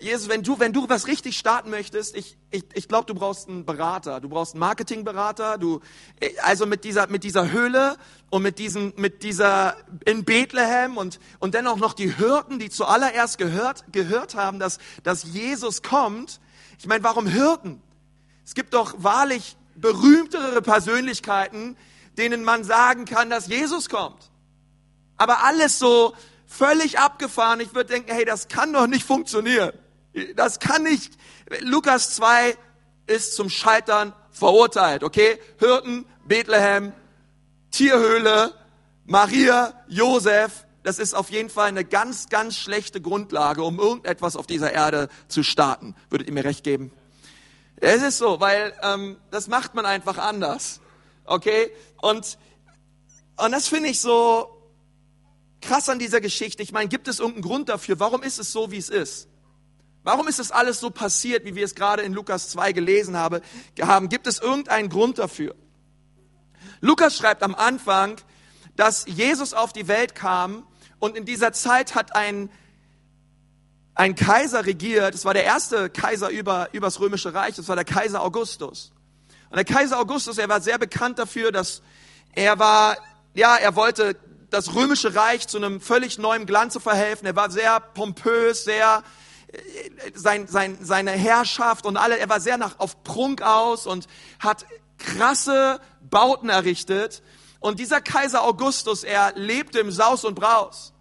Jesus, 0.00 0.28
wenn 0.28 0.42
du, 0.42 0.58
wenn 0.58 0.72
du 0.72 0.88
was 0.88 1.06
richtig 1.06 1.36
starten 1.36 1.70
möchtest, 1.70 2.16
ich, 2.16 2.36
ich, 2.56 2.64
ich 2.74 2.88
glaube, 2.88 3.06
du 3.06 3.14
brauchst 3.14 3.48
einen 3.48 3.64
Berater, 3.64 4.20
du 4.20 4.28
brauchst 4.28 4.54
einen 4.54 4.60
Marketingberater, 4.60 5.58
du, 5.58 5.80
also 6.42 6.66
mit 6.66 6.84
dieser, 6.84 7.06
mit 7.08 7.22
dieser 7.22 7.50
Höhle 7.50 7.96
und 8.30 8.42
mit 8.42 8.58
diesem, 8.58 8.94
mit 8.96 9.22
dieser, 9.22 9.76
in 10.04 10.24
Bethlehem 10.24 10.96
und, 10.96 11.20
und 11.38 11.54
dennoch 11.54 11.76
noch 11.76 11.92
die 11.92 12.14
Hirten, 12.14 12.58
die 12.58 12.70
zuallererst 12.70 13.38
gehört, 13.38 13.84
gehört 13.92 14.34
haben, 14.34 14.58
dass, 14.58 14.78
dass 15.02 15.24
Jesus 15.24 15.82
kommt. 15.82 16.40
Ich 16.78 16.86
meine, 16.86 17.04
warum 17.04 17.26
Hirten? 17.26 17.82
Es 18.44 18.54
gibt 18.54 18.74
doch 18.74 18.94
wahrlich 18.98 19.56
berühmtere 19.74 20.62
Persönlichkeiten, 20.62 21.76
denen 22.16 22.44
man 22.44 22.64
sagen 22.64 23.04
kann, 23.04 23.28
dass 23.28 23.48
Jesus 23.48 23.88
kommt. 23.88 24.30
Aber 25.18 25.44
alles 25.44 25.78
so 25.78 26.14
völlig 26.46 26.98
abgefahren. 26.98 27.60
Ich 27.60 27.74
würde 27.74 27.92
denken, 27.92 28.10
hey, 28.12 28.24
das 28.24 28.48
kann 28.48 28.72
doch 28.72 28.86
nicht 28.86 29.04
funktionieren. 29.04 29.72
Das 30.34 30.60
kann 30.60 30.82
nicht. 30.82 31.18
Lukas 31.60 32.14
2 32.16 32.56
ist 33.06 33.34
zum 33.34 33.48
Scheitern 33.48 34.12
verurteilt, 34.30 35.04
okay? 35.04 35.38
Hirten, 35.58 36.06
Bethlehem, 36.24 36.92
Tierhöhle, 37.70 38.52
Maria, 39.04 39.72
Josef, 39.88 40.66
das 40.82 40.98
ist 40.98 41.14
auf 41.14 41.30
jeden 41.30 41.50
Fall 41.50 41.68
eine 41.68 41.84
ganz, 41.84 42.28
ganz 42.28 42.56
schlechte 42.56 43.00
Grundlage, 43.00 43.62
um 43.62 43.78
irgendetwas 43.78 44.36
auf 44.36 44.46
dieser 44.46 44.72
Erde 44.72 45.08
zu 45.28 45.42
starten. 45.42 45.94
Würdet 46.10 46.28
ihr 46.28 46.34
mir 46.34 46.44
recht 46.44 46.64
geben? 46.64 46.92
Es 47.76 48.02
ist 48.02 48.18
so, 48.18 48.40
weil 48.40 48.72
ähm, 48.82 49.16
das 49.30 49.48
macht 49.48 49.74
man 49.74 49.84
einfach 49.84 50.18
anders, 50.18 50.80
okay? 51.24 51.70
Und 52.00 52.38
und 53.36 53.52
das 53.52 53.68
finde 53.68 53.90
ich 53.90 54.00
so 54.00 54.48
krass 55.60 55.88
an 55.88 55.98
dieser 55.98 56.20
Geschichte. 56.20 56.62
Ich 56.62 56.72
meine, 56.72 56.88
gibt 56.88 57.06
es 57.06 57.18
irgendeinen 57.18 57.42
Grund 57.42 57.68
dafür? 57.68 58.00
Warum 58.00 58.22
ist 58.22 58.38
es 58.38 58.50
so, 58.50 58.70
wie 58.70 58.78
es 58.78 58.88
ist? 58.88 59.28
Warum 60.06 60.28
ist 60.28 60.38
das 60.38 60.52
alles 60.52 60.78
so 60.78 60.90
passiert, 60.90 61.44
wie 61.44 61.56
wir 61.56 61.64
es 61.64 61.74
gerade 61.74 62.02
in 62.02 62.12
Lukas 62.12 62.48
2 62.50 62.70
gelesen 62.70 63.16
haben? 63.16 63.40
Gibt 64.08 64.28
es 64.28 64.38
irgendeinen 64.38 64.88
Grund 64.88 65.18
dafür? 65.18 65.56
Lukas 66.80 67.16
schreibt 67.16 67.42
am 67.42 67.56
Anfang, 67.56 68.14
dass 68.76 69.04
Jesus 69.08 69.52
auf 69.52 69.72
die 69.72 69.88
Welt 69.88 70.14
kam 70.14 70.64
und 71.00 71.16
in 71.16 71.24
dieser 71.24 71.52
Zeit 71.52 71.96
hat 71.96 72.14
ein, 72.14 72.50
ein 73.96 74.14
Kaiser 74.14 74.64
regiert. 74.64 75.12
Es 75.12 75.24
war 75.24 75.34
der 75.34 75.42
erste 75.42 75.90
Kaiser 75.90 76.30
über, 76.30 76.68
über 76.70 76.86
das 76.86 77.00
römische 77.00 77.34
Reich. 77.34 77.56
Das 77.56 77.66
war 77.66 77.74
der 77.74 77.84
Kaiser 77.84 78.22
Augustus. 78.22 78.92
Und 79.50 79.56
der 79.56 79.64
Kaiser 79.64 79.98
Augustus, 79.98 80.38
er 80.38 80.48
war 80.48 80.60
sehr 80.60 80.78
bekannt 80.78 81.18
dafür, 81.18 81.50
dass 81.50 81.82
er 82.32 82.60
war, 82.60 82.96
ja, 83.34 83.56
er 83.56 83.74
wollte 83.74 84.14
das 84.50 84.72
römische 84.72 85.16
Reich 85.16 85.48
zu 85.48 85.56
einem 85.56 85.80
völlig 85.80 86.16
neuen 86.16 86.46
Glanze 86.46 86.78
verhelfen. 86.78 87.26
Er 87.26 87.34
war 87.34 87.50
sehr 87.50 87.80
pompös, 87.80 88.62
sehr 88.62 89.02
sein, 90.14 90.46
sein, 90.46 90.78
seine 90.80 91.12
Herrschaft 91.12 91.86
und 91.86 91.96
alle, 91.96 92.18
er 92.18 92.28
war 92.28 92.40
sehr 92.40 92.58
nach, 92.58 92.78
auf 92.78 93.02
Prunk 93.04 93.42
aus 93.42 93.86
und 93.86 94.06
hat 94.38 94.66
krasse 94.98 95.80
Bauten 96.00 96.48
errichtet. 96.48 97.22
Und 97.60 97.80
dieser 97.80 98.00
Kaiser 98.00 98.42
Augustus, 98.42 99.04
er 99.04 99.32
lebte 99.34 99.78
im 99.78 99.90
Saus 99.90 100.24
und 100.24 100.34
Braus. 100.34 100.92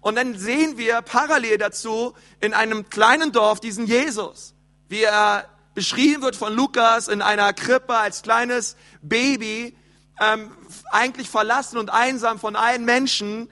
Und 0.00 0.16
dann 0.16 0.36
sehen 0.36 0.76
wir 0.76 1.00
parallel 1.02 1.58
dazu 1.58 2.12
in 2.40 2.54
einem 2.54 2.90
kleinen 2.90 3.32
Dorf 3.32 3.60
diesen 3.60 3.86
Jesus, 3.86 4.54
wie 4.88 5.02
er 5.02 5.48
beschrieben 5.74 6.22
wird 6.22 6.36
von 6.36 6.52
Lukas 6.52 7.08
in 7.08 7.22
einer 7.22 7.52
Krippe 7.52 7.96
als 7.96 8.22
kleines 8.22 8.76
Baby, 9.00 9.76
ähm, 10.20 10.50
eigentlich 10.90 11.30
verlassen 11.30 11.78
und 11.78 11.90
einsam 11.90 12.38
von 12.38 12.56
allen 12.56 12.84
Menschen. 12.84 13.48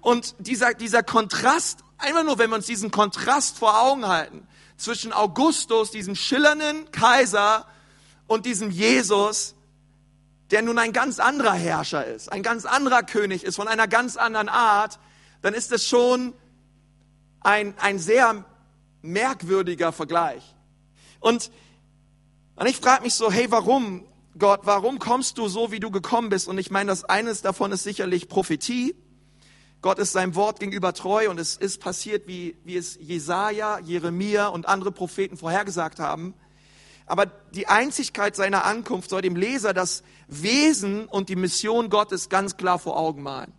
Und 0.00 0.34
dieser, 0.38 0.74
dieser 0.74 1.02
Kontrast, 1.02 1.80
einfach 1.98 2.24
nur, 2.24 2.38
wenn 2.38 2.50
wir 2.50 2.56
uns 2.56 2.66
diesen 2.66 2.90
Kontrast 2.90 3.58
vor 3.58 3.80
Augen 3.80 4.06
halten, 4.06 4.46
zwischen 4.76 5.12
Augustus, 5.12 5.90
diesem 5.90 6.14
schillernden 6.14 6.90
Kaiser, 6.90 7.66
und 8.26 8.46
diesem 8.46 8.70
Jesus, 8.70 9.54
der 10.50 10.62
nun 10.62 10.78
ein 10.78 10.92
ganz 10.92 11.18
anderer 11.18 11.52
Herrscher 11.52 12.04
ist, 12.04 12.30
ein 12.30 12.42
ganz 12.42 12.64
anderer 12.64 13.02
König 13.02 13.44
ist, 13.44 13.56
von 13.56 13.68
einer 13.68 13.88
ganz 13.88 14.16
anderen 14.16 14.48
Art, 14.48 14.98
dann 15.42 15.54
ist 15.54 15.72
es 15.72 15.86
schon 15.86 16.34
ein, 17.40 17.74
ein 17.78 17.98
sehr 17.98 18.44
merkwürdiger 19.02 19.92
Vergleich. 19.92 20.42
Und, 21.20 21.50
und 22.56 22.66
ich 22.66 22.76
frage 22.76 23.02
mich 23.02 23.14
so, 23.14 23.30
hey, 23.30 23.50
warum, 23.50 24.04
Gott, 24.38 24.60
warum 24.64 24.98
kommst 24.98 25.38
du 25.38 25.48
so, 25.48 25.70
wie 25.70 25.80
du 25.80 25.90
gekommen 25.90 26.28
bist? 26.28 26.48
Und 26.48 26.58
ich 26.58 26.70
meine, 26.70 26.88
das 26.88 27.04
eines 27.04 27.42
davon 27.42 27.72
ist 27.72 27.84
sicherlich 27.84 28.28
Prophetie. 28.28 28.96
Gott 29.86 30.00
ist 30.00 30.10
seinem 30.10 30.34
Wort 30.34 30.58
gegenüber 30.58 30.92
treu 30.94 31.30
und 31.30 31.38
es 31.38 31.56
ist 31.56 31.80
passiert, 31.80 32.26
wie, 32.26 32.56
wie 32.64 32.76
es 32.76 32.98
Jesaja, 33.00 33.78
Jeremia 33.78 34.48
und 34.48 34.66
andere 34.66 34.90
Propheten 34.90 35.36
vorhergesagt 35.36 36.00
haben. 36.00 36.34
Aber 37.06 37.26
die 37.26 37.68
Einzigkeit 37.68 38.34
seiner 38.34 38.64
Ankunft 38.64 39.10
soll 39.10 39.22
dem 39.22 39.36
Leser 39.36 39.72
das 39.72 40.02
Wesen 40.26 41.06
und 41.06 41.28
die 41.28 41.36
Mission 41.36 41.88
Gottes 41.88 42.28
ganz 42.28 42.56
klar 42.56 42.80
vor 42.80 42.98
Augen 42.98 43.22
malen. 43.22 43.52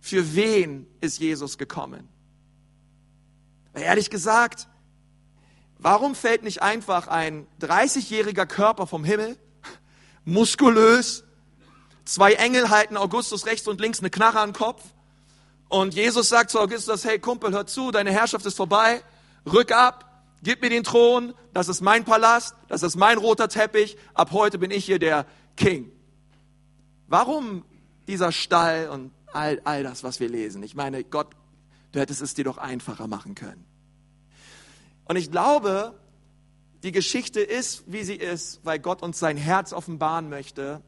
Für 0.00 0.34
wen 0.34 0.86
ist 1.00 1.18
Jesus 1.18 1.56
gekommen? 1.56 2.10
Ehrlich 3.72 4.10
gesagt, 4.10 4.68
warum 5.78 6.14
fällt 6.14 6.42
nicht 6.42 6.60
einfach 6.60 7.08
ein 7.08 7.46
30-jähriger 7.62 8.44
Körper 8.44 8.86
vom 8.86 9.02
Himmel, 9.02 9.38
muskulös, 10.26 11.24
zwei 12.04 12.34
Engel 12.34 12.68
halten 12.68 12.98
Augustus 12.98 13.46
rechts 13.46 13.66
und 13.66 13.80
links 13.80 14.00
eine 14.00 14.10
Knarre 14.10 14.40
am 14.40 14.52
Kopf 14.52 14.82
und 15.70 15.94
Jesus 15.94 16.28
sagt 16.28 16.50
zu 16.50 16.60
Augustus, 16.60 17.04
hey 17.04 17.18
Kumpel, 17.18 17.52
hör 17.52 17.66
zu, 17.66 17.90
deine 17.90 18.12
Herrschaft 18.12 18.44
ist 18.44 18.56
vorbei, 18.56 19.02
rück 19.46 19.72
ab, 19.72 20.10
Gib 20.42 20.62
mir 20.62 20.70
den 20.70 20.84
Thron, 20.84 21.34
das 21.52 21.68
ist 21.68 21.82
mein 21.82 22.04
Palast, 22.04 22.54
das 22.68 22.82
ist 22.82 22.96
mein 22.96 23.18
roter 23.18 23.48
Teppich, 23.48 23.98
ab 24.14 24.30
heute 24.32 24.58
bin 24.58 24.70
ich 24.70 24.86
hier 24.86 24.98
der 24.98 25.26
King. 25.56 25.92
Warum 27.08 27.64
dieser 28.06 28.32
Stall 28.32 28.88
und 28.88 29.12
all, 29.32 29.60
all 29.64 29.82
das, 29.82 30.02
was 30.02 30.18
wir 30.18 30.30
lesen? 30.30 30.62
Ich 30.62 30.74
meine, 30.74 31.04
Gott, 31.04 31.28
du 31.92 32.00
hättest 32.00 32.22
es 32.22 32.34
dir 32.34 32.44
doch 32.44 32.56
einfacher 32.56 33.06
machen 33.06 33.34
können. 33.34 33.66
Und 35.04 35.16
ich 35.16 35.30
glaube, 35.30 35.94
die 36.84 36.92
Geschichte 36.92 37.40
ist, 37.40 37.84
wie 37.86 38.04
sie 38.04 38.14
ist, 38.14 38.60
weil 38.64 38.78
Gott 38.78 39.02
uns 39.02 39.18
sein 39.18 39.36
Herz 39.36 39.74
offenbaren 39.74 40.30
möchte, 40.30 40.80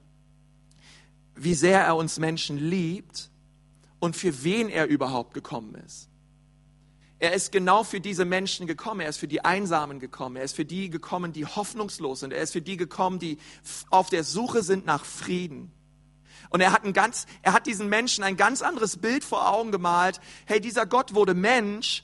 wie 1.34 1.54
sehr 1.54 1.82
er 1.82 1.96
uns 1.96 2.18
Menschen 2.18 2.56
liebt 2.56 3.30
und 4.02 4.16
für 4.16 4.42
wen 4.42 4.68
er 4.68 4.88
überhaupt 4.88 5.32
gekommen 5.32 5.76
ist. 5.76 6.08
Er 7.20 7.34
ist 7.34 7.52
genau 7.52 7.84
für 7.84 8.00
diese 8.00 8.24
Menschen 8.24 8.66
gekommen. 8.66 9.00
Er 9.00 9.08
ist 9.08 9.18
für 9.18 9.28
die 9.28 9.44
Einsamen 9.44 10.00
gekommen. 10.00 10.34
Er 10.34 10.42
ist 10.42 10.56
für 10.56 10.64
die 10.64 10.90
gekommen, 10.90 11.32
die 11.32 11.46
hoffnungslos 11.46 12.18
sind. 12.18 12.32
Er 12.32 12.42
ist 12.42 12.50
für 12.50 12.60
die 12.60 12.76
gekommen, 12.76 13.20
die 13.20 13.38
auf 13.90 14.10
der 14.10 14.24
Suche 14.24 14.64
sind 14.64 14.86
nach 14.86 15.04
Frieden. 15.04 15.70
Und 16.50 16.60
er 16.60 16.72
hat 16.72 16.82
ein 16.84 16.92
ganz, 16.92 17.26
er 17.42 17.52
hat 17.52 17.68
diesen 17.68 17.88
Menschen 17.88 18.24
ein 18.24 18.36
ganz 18.36 18.60
anderes 18.60 18.96
Bild 18.96 19.22
vor 19.22 19.48
Augen 19.48 19.70
gemalt. 19.70 20.20
Hey, 20.46 20.60
dieser 20.60 20.84
Gott 20.84 21.14
wurde 21.14 21.34
Mensch. 21.34 22.02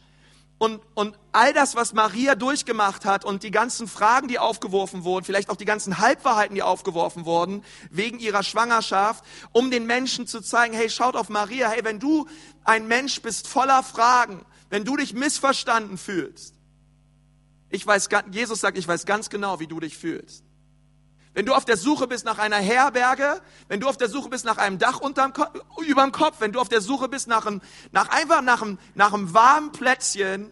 Und, 0.58 0.80
und 0.94 1.16
all 1.30 1.52
das, 1.52 1.76
was 1.76 1.92
Maria 1.92 2.34
durchgemacht 2.34 3.04
hat 3.04 3.24
und 3.24 3.44
die 3.44 3.52
ganzen 3.52 3.86
Fragen, 3.86 4.26
die 4.26 4.40
aufgeworfen 4.40 5.04
wurden, 5.04 5.24
vielleicht 5.24 5.50
auch 5.50 5.56
die 5.56 5.64
ganzen 5.64 5.98
Halbwahrheiten, 5.98 6.56
die 6.56 6.62
aufgeworfen 6.62 7.24
wurden, 7.26 7.64
wegen 7.90 8.18
ihrer 8.18 8.42
Schwangerschaft, 8.42 9.24
um 9.52 9.70
den 9.70 9.86
Menschen 9.86 10.26
zu 10.26 10.40
zeigen, 10.40 10.74
hey, 10.74 10.90
schaut 10.90 11.14
auf 11.14 11.28
Maria, 11.28 11.68
hey, 11.68 11.84
wenn 11.84 12.00
du 12.00 12.26
ein 12.64 12.88
Mensch 12.88 13.22
bist 13.22 13.46
voller 13.46 13.84
Fragen, 13.84 14.44
wenn 14.68 14.84
du 14.84 14.96
dich 14.96 15.14
missverstanden 15.14 15.96
fühlst, 15.96 16.54
ich 17.70 17.86
weiß, 17.86 18.08
Jesus 18.32 18.60
sagt, 18.60 18.78
ich 18.78 18.88
weiß 18.88 19.06
ganz 19.06 19.30
genau, 19.30 19.60
wie 19.60 19.66
du 19.66 19.78
dich 19.78 19.96
fühlst. 19.96 20.47
Wenn 21.38 21.46
du 21.46 21.54
auf 21.54 21.64
der 21.64 21.76
Suche 21.76 22.08
bist 22.08 22.24
nach 22.24 22.38
einer 22.38 22.56
Herberge, 22.56 23.40
wenn 23.68 23.78
du 23.78 23.88
auf 23.88 23.96
der 23.96 24.08
Suche 24.08 24.28
bist 24.28 24.44
nach 24.44 24.58
einem 24.58 24.80
Dach 24.80 24.98
unterm 24.98 25.32
überm 25.86 26.10
Kopf, 26.10 26.40
wenn 26.40 26.50
du 26.50 26.58
auf 26.58 26.68
der 26.68 26.80
Suche 26.80 27.08
bist 27.08 27.28
nach 27.28 27.46
einem, 27.46 27.60
nach 27.92 28.08
einfach 28.08 28.42
nach 28.42 28.60
einem, 28.60 28.76
nach 28.96 29.12
einem 29.12 29.32
warmen 29.32 29.70
Plätzchen 29.70 30.50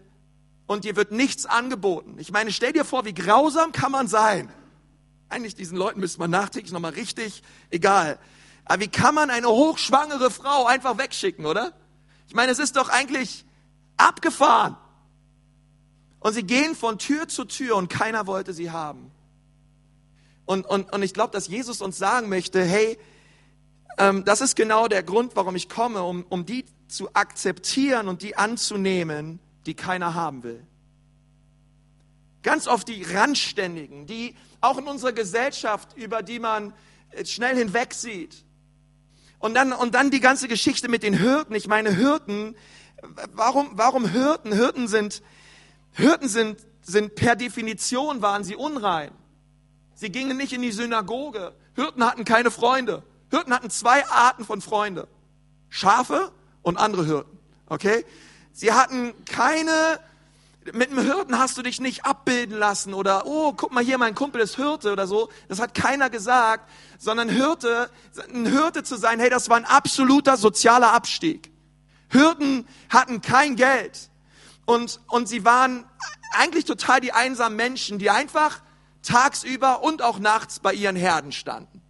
und 0.65 0.85
dir 0.85 0.95
wird 0.95 1.11
nichts 1.11 1.45
angeboten. 1.45 2.15
Ich 2.19 2.31
meine, 2.31 2.53
stell 2.53 2.71
dir 2.71 2.85
vor, 2.85 3.03
wie 3.03 3.13
grausam 3.13 3.73
kann 3.73 3.91
man 3.91 4.07
sein? 4.07 4.49
Eigentlich 5.27 5.55
diesen 5.55 5.77
Leuten 5.77 5.99
müsste 5.99 6.19
man 6.19 6.31
nachträglich 6.31 6.71
nochmal 6.71 6.93
richtig, 6.93 7.43
egal. 7.69 8.17
Aber 8.63 8.79
wie 8.81 8.87
kann 8.87 9.13
man 9.13 9.29
eine 9.29 9.49
hochschwangere 9.49 10.31
Frau 10.31 10.67
einfach 10.67 10.97
wegschicken, 10.97 11.45
oder? 11.45 11.73
Ich 12.29 12.33
meine, 12.33 12.49
es 12.49 12.59
ist 12.59 12.77
doch 12.77 12.87
eigentlich 12.87 13.43
abgefahren. 13.97 14.77
Und 16.21 16.31
sie 16.31 16.43
gehen 16.43 16.77
von 16.77 16.97
Tür 16.97 17.27
zu 17.27 17.43
Tür 17.43 17.75
und 17.75 17.89
keiner 17.89 18.25
wollte 18.25 18.53
sie 18.53 18.71
haben. 18.71 19.11
Und, 20.47 20.65
und, 20.65 20.91
und 20.91 21.03
ich 21.03 21.13
glaube, 21.13 21.31
dass 21.31 21.47
Jesus 21.47 21.81
uns 21.81 21.99
sagen 21.99 22.27
möchte, 22.27 22.63
hey, 22.63 22.97
ähm, 23.99 24.25
das 24.25 24.41
ist 24.41 24.55
genau 24.55 24.87
der 24.87 25.03
Grund, 25.03 25.35
warum 25.35 25.55
ich 25.55 25.69
komme, 25.69 26.01
um, 26.01 26.25
um 26.29 26.47
die 26.47 26.65
zu 26.87 27.13
akzeptieren 27.13 28.07
und 28.07 28.23
die 28.23 28.35
anzunehmen, 28.35 29.39
die 29.67 29.75
keiner 29.75 30.15
haben 30.15 30.41
will. 30.41 30.65
Ganz 32.41 32.67
oft 32.67 32.87
die 32.87 33.03
Randständigen, 33.03 34.07
die 34.07 34.35
auch 34.59 34.79
in 34.79 34.87
unserer 34.87 35.11
Gesellschaft, 35.11 35.95
über 35.95 36.23
die 36.23 36.39
man 36.39 36.73
schnell 37.25 37.55
hinweg 37.55 37.93
sieht. 37.93 38.43
Und 39.37 39.53
dann, 39.53 39.71
und 39.71 39.93
dann 39.93 40.09
die 40.09 40.21
ganze 40.21 40.47
Geschichte 40.47 40.89
mit 40.89 41.03
den 41.03 41.13
Hirten. 41.13 41.53
Ich 41.53 41.67
meine, 41.67 41.93
Hirten, 41.93 42.55
Warum, 43.33 43.69
warum 43.73 44.07
Hirten? 44.07 44.51
Hirten 44.51 44.87
sind, 44.87 45.21
Hirten 45.93 46.27
sind, 46.27 46.59
sind 46.81 47.15
per 47.15 47.35
Definition 47.35 48.21
waren 48.21 48.43
sie 48.43 48.55
unrein. 48.55 49.11
Sie 49.97 50.11
gingen 50.11 50.37
nicht 50.37 50.53
in 50.53 50.61
die 50.61 50.71
Synagoge. 50.71 51.53
Hirten 51.73 52.05
hatten 52.05 52.23
keine 52.23 52.51
Freunde. 52.51 53.01
Hirten 53.31 53.51
hatten 53.51 53.71
zwei 53.71 54.07
Arten 54.07 54.45
von 54.45 54.61
Freunde. 54.61 55.07
Schafe 55.69 56.31
und 56.61 56.77
andere 56.77 57.03
Hirten. 57.03 57.39
Okay? 57.65 58.05
Sie 58.53 58.71
hatten 58.71 59.13
keine, 59.25 59.99
mit 60.71 60.91
einem 60.91 61.03
Hirten 61.03 61.39
hast 61.39 61.57
du 61.57 61.63
dich 61.63 61.81
nicht 61.81 62.05
abbilden 62.05 62.59
lassen 62.59 62.93
oder, 62.93 63.25
oh, 63.25 63.53
guck 63.53 63.71
mal 63.71 63.83
hier, 63.83 63.97
mein 63.97 64.13
Kumpel 64.13 64.39
ist 64.39 64.55
Hirte 64.55 64.93
oder 64.93 65.07
so. 65.07 65.29
Das 65.47 65.59
hat 65.59 65.73
keiner 65.73 66.11
gesagt, 66.11 66.69
sondern 66.99 67.27
Hirte, 67.27 67.89
ein 68.31 68.45
Hirte 68.45 68.83
zu 68.83 68.97
sein, 68.97 69.19
hey, 69.19 69.31
das 69.31 69.49
war 69.49 69.57
ein 69.57 69.65
absoluter 69.65 70.37
sozialer 70.37 70.93
Abstieg. 70.93 71.51
Hürden 72.09 72.67
hatten 72.89 73.21
kein 73.21 73.55
Geld 73.55 74.11
und, 74.67 74.99
und 75.07 75.27
sie 75.27 75.43
waren 75.43 75.85
eigentlich 76.33 76.65
total 76.65 77.01
die 77.01 77.13
einsamen 77.13 77.55
Menschen, 77.55 77.97
die 77.97 78.11
einfach 78.11 78.61
tagsüber 79.07 79.83
und 79.83 80.01
auch 80.01 80.19
nachts 80.19 80.59
bei 80.59 80.73
ihren 80.73 80.95
Herden 80.95 81.31
standen. 81.31 81.81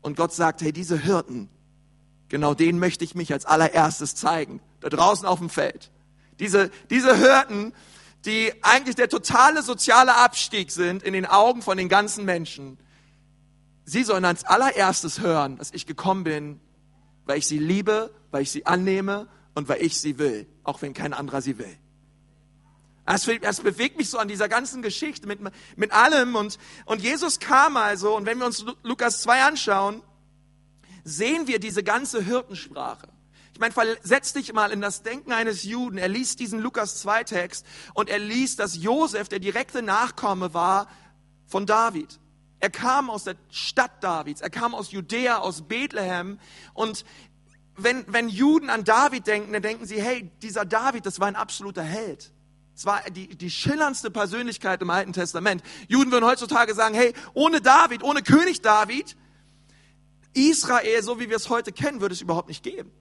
Und 0.00 0.16
Gott 0.16 0.32
sagt, 0.32 0.62
hey, 0.62 0.72
diese 0.72 0.98
Hirten, 0.98 1.50
genau 2.28 2.54
denen 2.54 2.78
möchte 2.78 3.04
ich 3.04 3.14
mich 3.14 3.32
als 3.32 3.44
allererstes 3.44 4.14
zeigen, 4.14 4.60
da 4.80 4.88
draußen 4.88 5.26
auf 5.26 5.40
dem 5.40 5.50
Feld. 5.50 5.90
Diese, 6.38 6.70
diese 6.88 7.16
Hirten, 7.16 7.72
die 8.24 8.52
eigentlich 8.62 8.94
der 8.94 9.08
totale 9.08 9.62
soziale 9.62 10.16
Abstieg 10.16 10.70
sind 10.70 11.02
in 11.02 11.12
den 11.12 11.26
Augen 11.26 11.62
von 11.62 11.76
den 11.76 11.88
ganzen 11.88 12.24
Menschen, 12.24 12.78
sie 13.84 14.04
sollen 14.04 14.24
als 14.24 14.44
allererstes 14.44 15.20
hören, 15.20 15.56
dass 15.56 15.72
ich 15.72 15.84
gekommen 15.84 16.22
bin, 16.22 16.60
weil 17.24 17.38
ich 17.38 17.46
sie 17.46 17.58
liebe, 17.58 18.14
weil 18.30 18.42
ich 18.42 18.52
sie 18.52 18.66
annehme 18.66 19.28
und 19.54 19.68
weil 19.68 19.82
ich 19.82 19.98
sie 20.00 20.18
will, 20.18 20.46
auch 20.62 20.80
wenn 20.80 20.94
kein 20.94 21.12
anderer 21.12 21.42
sie 21.42 21.58
will. 21.58 21.76
Das, 23.08 23.26
das 23.40 23.62
bewegt 23.62 23.96
mich 23.96 24.10
so 24.10 24.18
an 24.18 24.28
dieser 24.28 24.50
ganzen 24.50 24.82
Geschichte 24.82 25.26
mit, 25.26 25.40
mit 25.76 25.92
allem. 25.92 26.36
Und, 26.36 26.58
und 26.84 27.00
Jesus 27.00 27.40
kam 27.40 27.78
also, 27.78 28.14
und 28.14 28.26
wenn 28.26 28.36
wir 28.36 28.44
uns 28.44 28.66
Lukas 28.82 29.22
2 29.22 29.44
anschauen, 29.44 30.02
sehen 31.04 31.46
wir 31.46 31.58
diese 31.58 31.82
ganze 31.82 32.22
Hirtensprache. 32.22 33.08
Ich 33.54 33.60
meine, 33.60 33.72
versetz 33.72 34.34
dich 34.34 34.52
mal 34.52 34.72
in 34.72 34.82
das 34.82 35.04
Denken 35.04 35.32
eines 35.32 35.62
Juden. 35.62 35.96
Er 35.96 36.08
liest 36.08 36.38
diesen 36.38 36.60
Lukas 36.60 37.00
2 37.00 37.24
Text 37.24 37.64
und 37.94 38.10
er 38.10 38.18
liest, 38.18 38.58
dass 38.58 38.76
Josef 38.76 39.30
der 39.30 39.38
direkte 39.38 39.80
Nachkomme 39.80 40.52
war 40.52 40.86
von 41.46 41.64
David. 41.64 42.20
Er 42.60 42.68
kam 42.68 43.08
aus 43.08 43.24
der 43.24 43.36
Stadt 43.50 44.04
Davids, 44.04 44.42
er 44.42 44.50
kam 44.50 44.74
aus 44.74 44.92
Judäa, 44.92 45.38
aus 45.38 45.62
Bethlehem. 45.62 46.38
Und 46.74 47.06
wenn, 47.74 48.04
wenn 48.06 48.28
Juden 48.28 48.68
an 48.68 48.84
David 48.84 49.26
denken, 49.26 49.54
dann 49.54 49.62
denken 49.62 49.86
sie, 49.86 50.02
hey, 50.02 50.30
dieser 50.42 50.66
David, 50.66 51.06
das 51.06 51.20
war 51.20 51.28
ein 51.28 51.36
absoluter 51.36 51.82
Held. 51.82 52.32
Es 52.78 52.86
war 52.86 53.02
die, 53.10 53.26
die 53.26 53.50
schillerndste 53.50 54.08
Persönlichkeit 54.08 54.80
im 54.82 54.90
Alten 54.90 55.12
Testament. 55.12 55.64
Juden 55.88 56.12
würden 56.12 56.24
heutzutage 56.24 56.74
sagen, 56.74 56.94
hey, 56.94 57.12
ohne 57.34 57.60
David, 57.60 58.04
ohne 58.04 58.22
König 58.22 58.62
David, 58.62 59.16
Israel, 60.32 61.02
so 61.02 61.18
wie 61.18 61.28
wir 61.28 61.34
es 61.34 61.48
heute 61.50 61.72
kennen, 61.72 62.00
würde 62.00 62.12
es 62.12 62.20
überhaupt 62.20 62.46
nicht 62.46 62.62
geben. 62.62 62.92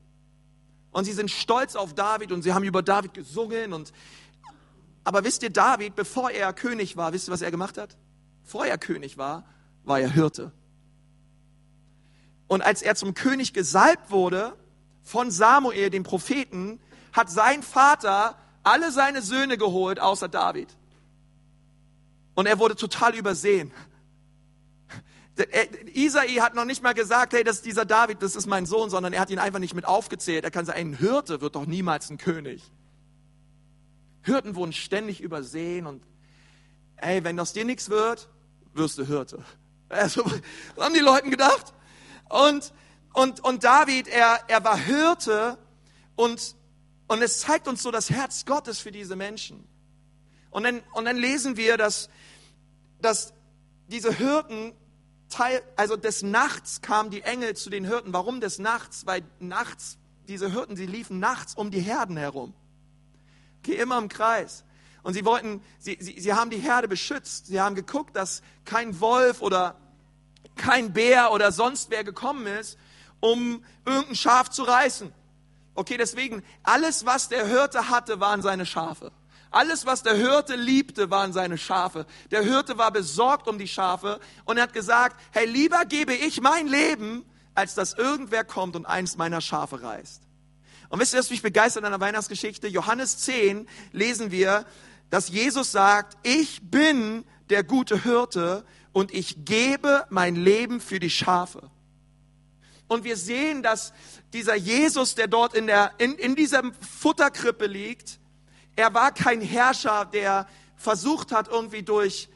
Und 0.90 1.06
sie 1.06 1.14
sind 1.14 1.30
stolz 1.30 1.76
auf 1.76 1.94
David 1.94 2.32
und 2.32 2.42
sie 2.42 2.54
haben 2.54 2.64
über 2.64 2.82
David 2.82 3.14
gesungen 3.14 3.72
und 3.72 3.94
Aber 5.04 5.24
wisst 5.24 5.44
ihr, 5.44 5.52
David, 5.52 5.96
bevor 5.96 6.32
er 6.32 6.54
König 6.54 6.98
war, 6.98 7.14
wisst 7.14 7.30
ihr, 7.30 7.32
was 7.32 7.44
er 7.44 7.52
gemacht 7.52 7.78
hat? 7.78 7.98
Bevor 8.46 8.66
er 8.66 8.80
König 8.80 9.20
war, 9.20 9.46
war 9.84 10.00
er 10.00 10.10
Hirte. 10.10 10.54
Und 12.48 12.64
als 12.64 12.82
er 12.82 12.96
zum 12.96 13.14
König 13.14 13.54
gesalbt 13.54 14.10
wurde 14.10 14.58
von 15.04 15.30
Samuel, 15.30 15.92
dem 15.92 16.02
Propheten, 16.02 16.80
hat 17.14 17.30
sein 17.30 17.62
Vater 17.62 18.36
alle 18.68 18.92
seine 18.92 19.22
Söhne 19.22 19.58
geholt, 19.58 20.00
außer 20.00 20.28
David. 20.28 20.76
Und 22.36 22.46
er 22.46 22.60
wurde 22.60 22.76
total 22.76 23.16
übersehen. 23.16 23.72
Isai 25.94 26.36
hat 26.36 26.56
noch 26.56 26.66
nicht 26.66 26.82
mal 26.82 26.94
gesagt, 26.94 27.34
hey, 27.34 27.44
das 27.44 27.58
ist 27.58 27.66
dieser 27.66 27.86
David, 27.86 28.22
das 28.22 28.36
ist 28.36 28.48
mein 28.48 28.66
Sohn, 28.66 28.90
sondern 28.90 29.14
er 29.14 29.22
hat 29.22 29.30
ihn 29.30 29.40
einfach 29.40 29.60
nicht 29.60 29.76
mit 29.76 29.86
aufgezählt. 29.86 30.44
Er 30.44 30.52
kann 30.52 30.66
sagen, 30.66 30.80
ein 30.80 30.98
Hirte 30.98 31.42
wird 31.42 31.56
doch 31.56 31.66
niemals 31.66 32.10
ein 32.10 32.18
König. 32.18 32.64
Hirten 34.24 34.56
wurden 34.56 34.74
ständig 34.74 35.22
übersehen 35.22 35.86
und 35.86 36.04
ey, 36.98 37.24
wenn 37.24 37.40
aus 37.40 37.54
dir 37.54 37.66
nichts 37.66 37.90
wird, 37.90 38.30
wirst 38.74 38.98
du 38.98 39.06
Hirte. 39.06 39.44
Also, 39.90 40.22
haben 40.78 40.94
die 40.94 41.00
Leuten 41.00 41.32
gedacht. 41.32 41.74
Und, 42.28 42.74
und, 43.14 43.40
und 43.40 43.64
David, 43.64 44.10
er, 44.10 44.42
er 44.50 44.62
war 44.66 44.78
Hirte 44.78 45.58
und, 46.18 46.57
und 47.08 47.22
es 47.22 47.40
zeigt 47.40 47.68
uns 47.68 47.82
so 47.84 47.92
das 47.92 48.10
Herz 48.10 48.46
Gottes 48.46 48.80
für 48.80 48.92
diese 48.92 49.16
Menschen. 49.16 49.68
Und 50.50 50.64
dann, 50.64 50.82
und 50.94 51.06
dann 51.06 51.18
lesen 51.18 51.58
wir, 51.58 51.78
dass, 51.78 52.10
dass 53.02 53.34
diese 53.88 54.14
Hirten 54.14 54.74
Teil, 55.30 55.62
also 55.76 55.98
des 55.98 56.24
Nachts 56.24 56.82
kamen 56.82 57.10
die 57.10 57.22
Engel 57.22 57.56
zu 57.56 57.70
den 57.70 57.86
Hirten. 57.86 58.14
Warum 58.14 58.40
des 58.40 58.60
Nachts? 58.60 59.06
Weil 59.06 59.24
nachts, 59.40 59.98
diese 60.28 60.52
Hirten, 60.52 60.76
sie 60.76 60.86
liefen 60.86 61.20
nachts 61.20 61.56
um 61.56 61.70
die 61.70 61.82
Herden 61.82 62.18
herum. 62.18 62.54
Okay, 63.60 63.76
immer 63.76 63.98
im 63.98 64.08
Kreis. 64.08 64.64
Und 65.04 65.14
sie 65.14 65.26
wollten, 65.26 65.62
sie, 65.80 65.98
sie, 66.00 66.20
sie 66.20 66.34
haben 66.34 66.50
die 66.50 66.60
Herde 66.60 66.88
beschützt. 66.88 67.48
Sie 67.48 67.60
haben 67.60 67.76
geguckt, 67.76 68.16
dass 68.16 68.42
kein 68.66 69.00
Wolf 69.00 69.42
oder 69.42 69.76
kein 70.56 70.94
Bär 70.94 71.32
oder 71.32 71.52
sonst 71.52 71.90
wer 71.90 72.04
gekommen 72.04 72.48
ist, 72.48 72.78
um 73.20 73.64
irgendein 73.86 74.16
Schaf 74.16 74.50
zu 74.50 74.64
reißen. 74.64 75.14
Okay, 75.78 75.96
deswegen, 75.96 76.42
alles, 76.64 77.06
was 77.06 77.30
der 77.30 77.46
Hirte 77.46 77.90
hatte, 77.90 78.20
waren 78.20 78.42
seine 78.42 78.66
Schafe. 78.66 79.12
Alles, 79.52 79.86
was 79.86 80.02
der 80.02 80.16
Hirte 80.16 80.56
liebte, 80.56 81.12
waren 81.12 81.34
seine 81.34 81.60
Schafe. 81.60 82.08
Der 82.32 82.42
Hirte 82.42 82.80
war 82.80 82.90
besorgt 82.90 83.48
um 83.48 83.60
die 83.60 83.68
Schafe 83.68 84.20
und 84.46 84.58
er 84.58 84.64
hat 84.64 84.74
gesagt, 84.74 85.22
hey, 85.30 85.46
lieber 85.46 85.86
gebe 85.86 86.16
ich 86.16 86.42
mein 86.42 86.68
Leben, 86.68 87.26
als 87.54 87.76
dass 87.76 87.94
irgendwer 87.94 88.44
kommt 88.44 88.76
und 88.76 88.88
eins 88.88 89.18
meiner 89.18 89.40
Schafe 89.40 89.84
reißt. 89.84 90.24
Und 90.90 91.00
wisst 91.00 91.14
ihr, 91.14 91.20
was 91.20 91.30
mich 91.30 91.44
begeistert 91.44 91.84
an 91.84 91.92
der 91.92 92.02
Weihnachtsgeschichte? 92.02 92.68
Johannes 92.68 93.20
10 93.20 93.70
lesen 93.92 94.32
wir, 94.32 94.66
dass 95.12 95.30
Jesus 95.30 95.72
sagt, 95.72 96.18
ich 96.24 96.60
bin 96.64 97.24
der 97.52 97.64
gute 97.64 98.02
Hirte 98.02 98.66
und 98.94 99.14
ich 99.14 99.46
gebe 99.46 100.08
mein 100.10 100.36
Leben 100.36 100.82
für 100.82 101.00
die 101.00 101.12
Schafe. 101.12 101.70
Und 102.88 103.04
wir 103.04 103.18
sehen, 103.18 103.64
dass 103.64 103.94
dieser 104.34 104.56
Jesus, 104.56 105.16
der 105.16 105.28
dort 105.28 105.54
in, 105.54 105.68
der, 105.68 105.92
in, 105.98 106.16
in 106.16 106.36
dieser 106.36 106.64
Futterkrippe 107.00 107.66
liegt, 107.66 108.20
er 108.76 108.94
war 108.94 109.12
kein 109.12 109.42
Herrscher, 109.42 110.06
der 110.06 110.48
versucht 110.78 111.32
hat, 111.32 111.48
irgendwie 111.50 111.84
durch, 111.84 112.30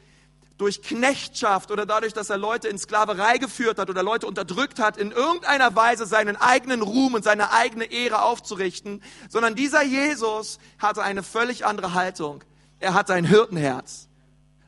durch 0.58 0.82
Knechtschaft 0.82 1.70
oder 1.70 1.86
dadurch, 1.86 2.12
dass 2.12 2.30
er 2.30 2.36
Leute 2.36 2.68
in 2.68 2.78
Sklaverei 2.78 3.38
geführt 3.38 3.78
hat 3.78 3.88
oder 3.88 4.02
Leute 4.02 4.26
unterdrückt 4.26 4.78
hat, 4.78 4.96
in 4.96 5.12
irgendeiner 5.12 5.74
Weise 5.74 6.04
seinen 6.04 6.36
eigenen 6.36 6.82
Ruhm 6.82 7.14
und 7.14 7.24
seine 7.24 7.52
eigene 7.52 7.84
Ehre 7.84 8.22
aufzurichten, 8.22 9.02
sondern 9.28 9.54
dieser 9.54 9.82
Jesus 9.82 10.58
hatte 10.78 11.02
eine 11.02 11.22
völlig 11.22 11.64
andere 11.64 11.94
Haltung. 11.94 12.44
Er 12.80 12.94
hatte 12.94 13.14
ein 13.14 13.24
Hirtenherz. 13.24 14.08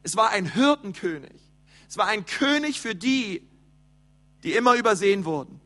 Es 0.03 0.17
war 0.17 0.31
ein 0.31 0.47
Hirtenkönig. 0.47 1.41
Es 1.89 1.99
war 1.99 2.07
ein 2.07 2.25
König 2.25 2.81
für 2.81 2.95
die, 2.95 3.49
die 4.45 4.53
immer 4.53 4.75
übersehen 4.75 5.25
wurden. 5.25 5.61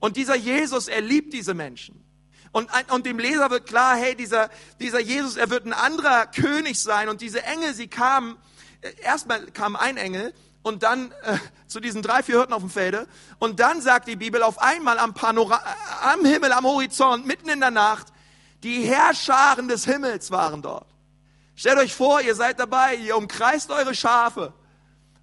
Und 0.00 0.16
dieser 0.16 0.34
Jesus, 0.34 0.88
er 0.88 1.02
liebt 1.02 1.32
diese 1.32 1.54
Menschen. 1.54 2.04
Und, 2.52 2.68
und 2.90 3.06
dem 3.06 3.18
Leser 3.18 3.50
wird 3.50 3.66
klar, 3.66 3.96
hey, 3.96 4.16
dieser, 4.16 4.50
dieser 4.80 4.98
Jesus, 4.98 5.36
er 5.36 5.50
wird 5.50 5.66
ein 5.66 5.72
anderer 5.72 6.26
König 6.26 6.80
sein. 6.80 7.08
Und 7.08 7.20
diese 7.20 7.44
Engel, 7.44 7.74
sie 7.74 7.86
kamen, 7.86 8.36
äh, 8.80 8.90
erstmal 9.02 9.46
kam 9.52 9.76
ein 9.76 9.96
Engel 9.96 10.34
und 10.62 10.82
dann 10.82 11.12
äh, 11.22 11.38
zu 11.68 11.78
diesen 11.78 12.02
drei, 12.02 12.22
vier 12.22 12.38
Hirten 12.38 12.52
auf 12.52 12.62
dem 12.62 12.70
Felde. 12.70 13.06
Und 13.38 13.60
dann 13.60 13.80
sagt 13.80 14.08
die 14.08 14.16
Bibel 14.16 14.42
auf 14.42 14.60
einmal 14.60 14.98
am, 14.98 15.14
Panora 15.14 15.56
äh, 15.56 16.12
am 16.12 16.24
Himmel, 16.24 16.52
am 16.52 16.64
Horizont, 16.64 17.24
mitten 17.24 17.48
in 17.48 17.60
der 17.60 17.70
Nacht, 17.70 18.08
die 18.64 18.82
Herrscharen 18.82 19.68
des 19.68 19.84
Himmels 19.84 20.30
waren 20.30 20.60
dort. 20.60 20.86
Stellt 21.54 21.78
euch 21.78 21.94
vor, 21.94 22.20
ihr 22.20 22.34
seid 22.34 22.58
dabei, 22.58 22.96
ihr 22.96 23.16
umkreist 23.16 23.70
eure 23.70 23.94
Schafe. 23.94 24.52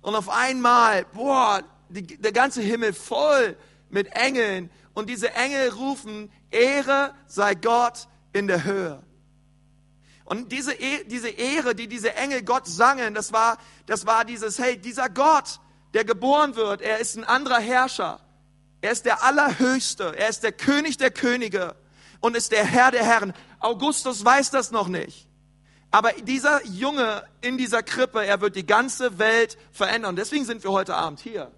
Und 0.02 0.16
auf 0.16 0.30
einmal, 0.30 1.06
boah, 1.14 1.62
die, 1.90 2.06
der 2.06 2.32
ganze 2.32 2.62
Himmel 2.62 2.94
voll 2.94 3.58
mit 3.90 4.08
Engeln. 4.14 4.70
Und 4.94 5.10
diese 5.10 5.34
Engel 5.34 5.70
rufen, 5.70 6.32
Ehre 6.52 7.14
sei 7.28 7.56
Gott 7.56 8.08
in 8.34 8.48
der 8.48 8.64
Höhe. 8.64 9.04
Und 10.26 10.52
diese, 10.52 10.74
e, 10.74 11.06
diese 11.06 11.30
Ehre, 11.30 11.74
die 11.74 11.88
diese 11.88 12.16
Engel 12.16 12.44
Gott 12.44 12.68
sangen, 12.68 13.14
das 13.14 13.32
war, 13.32 13.58
das 13.86 14.06
war 14.06 14.26
dieses, 14.26 14.60
hey, 14.60 14.78
dieser 14.78 15.08
Gott, 15.10 15.60
der 15.94 16.04
geboren 16.04 16.56
wird, 16.56 16.82
er 16.82 17.00
ist 17.00 17.16
ein 17.16 17.24
anderer 17.24 17.60
Herrscher. 17.60 18.20
Er 18.82 18.92
ist 18.92 19.06
der 19.06 19.24
Allerhöchste. 19.24 20.14
Er 20.18 20.30
ist 20.30 20.44
der 20.44 20.52
König 20.52 20.98
der 20.98 21.12
Könige 21.12 21.76
und 22.20 22.36
ist 22.36 22.52
der 22.52 22.66
Herr 22.66 22.92
der 22.92 23.04
Herren. 23.04 23.34
Augustus 23.60 24.24
weiß 24.24 24.52
das 24.52 24.72
noch 24.72 24.88
nicht. 24.88 25.28
Aber 25.92 26.12
dieser 26.12 26.66
Junge 26.66 27.24
in 27.42 27.58
dieser 27.58 27.82
Krippe, 27.82 28.26
er 28.26 28.42
wird 28.42 28.56
die 28.56 28.66
ganze 28.66 29.20
Welt 29.20 29.58
verändern. 29.72 30.16
Deswegen 30.16 30.46
sind 30.46 30.64
wir 30.64 30.72
heute 30.72 30.96
Abend 30.96 31.20
hier. 31.20 31.52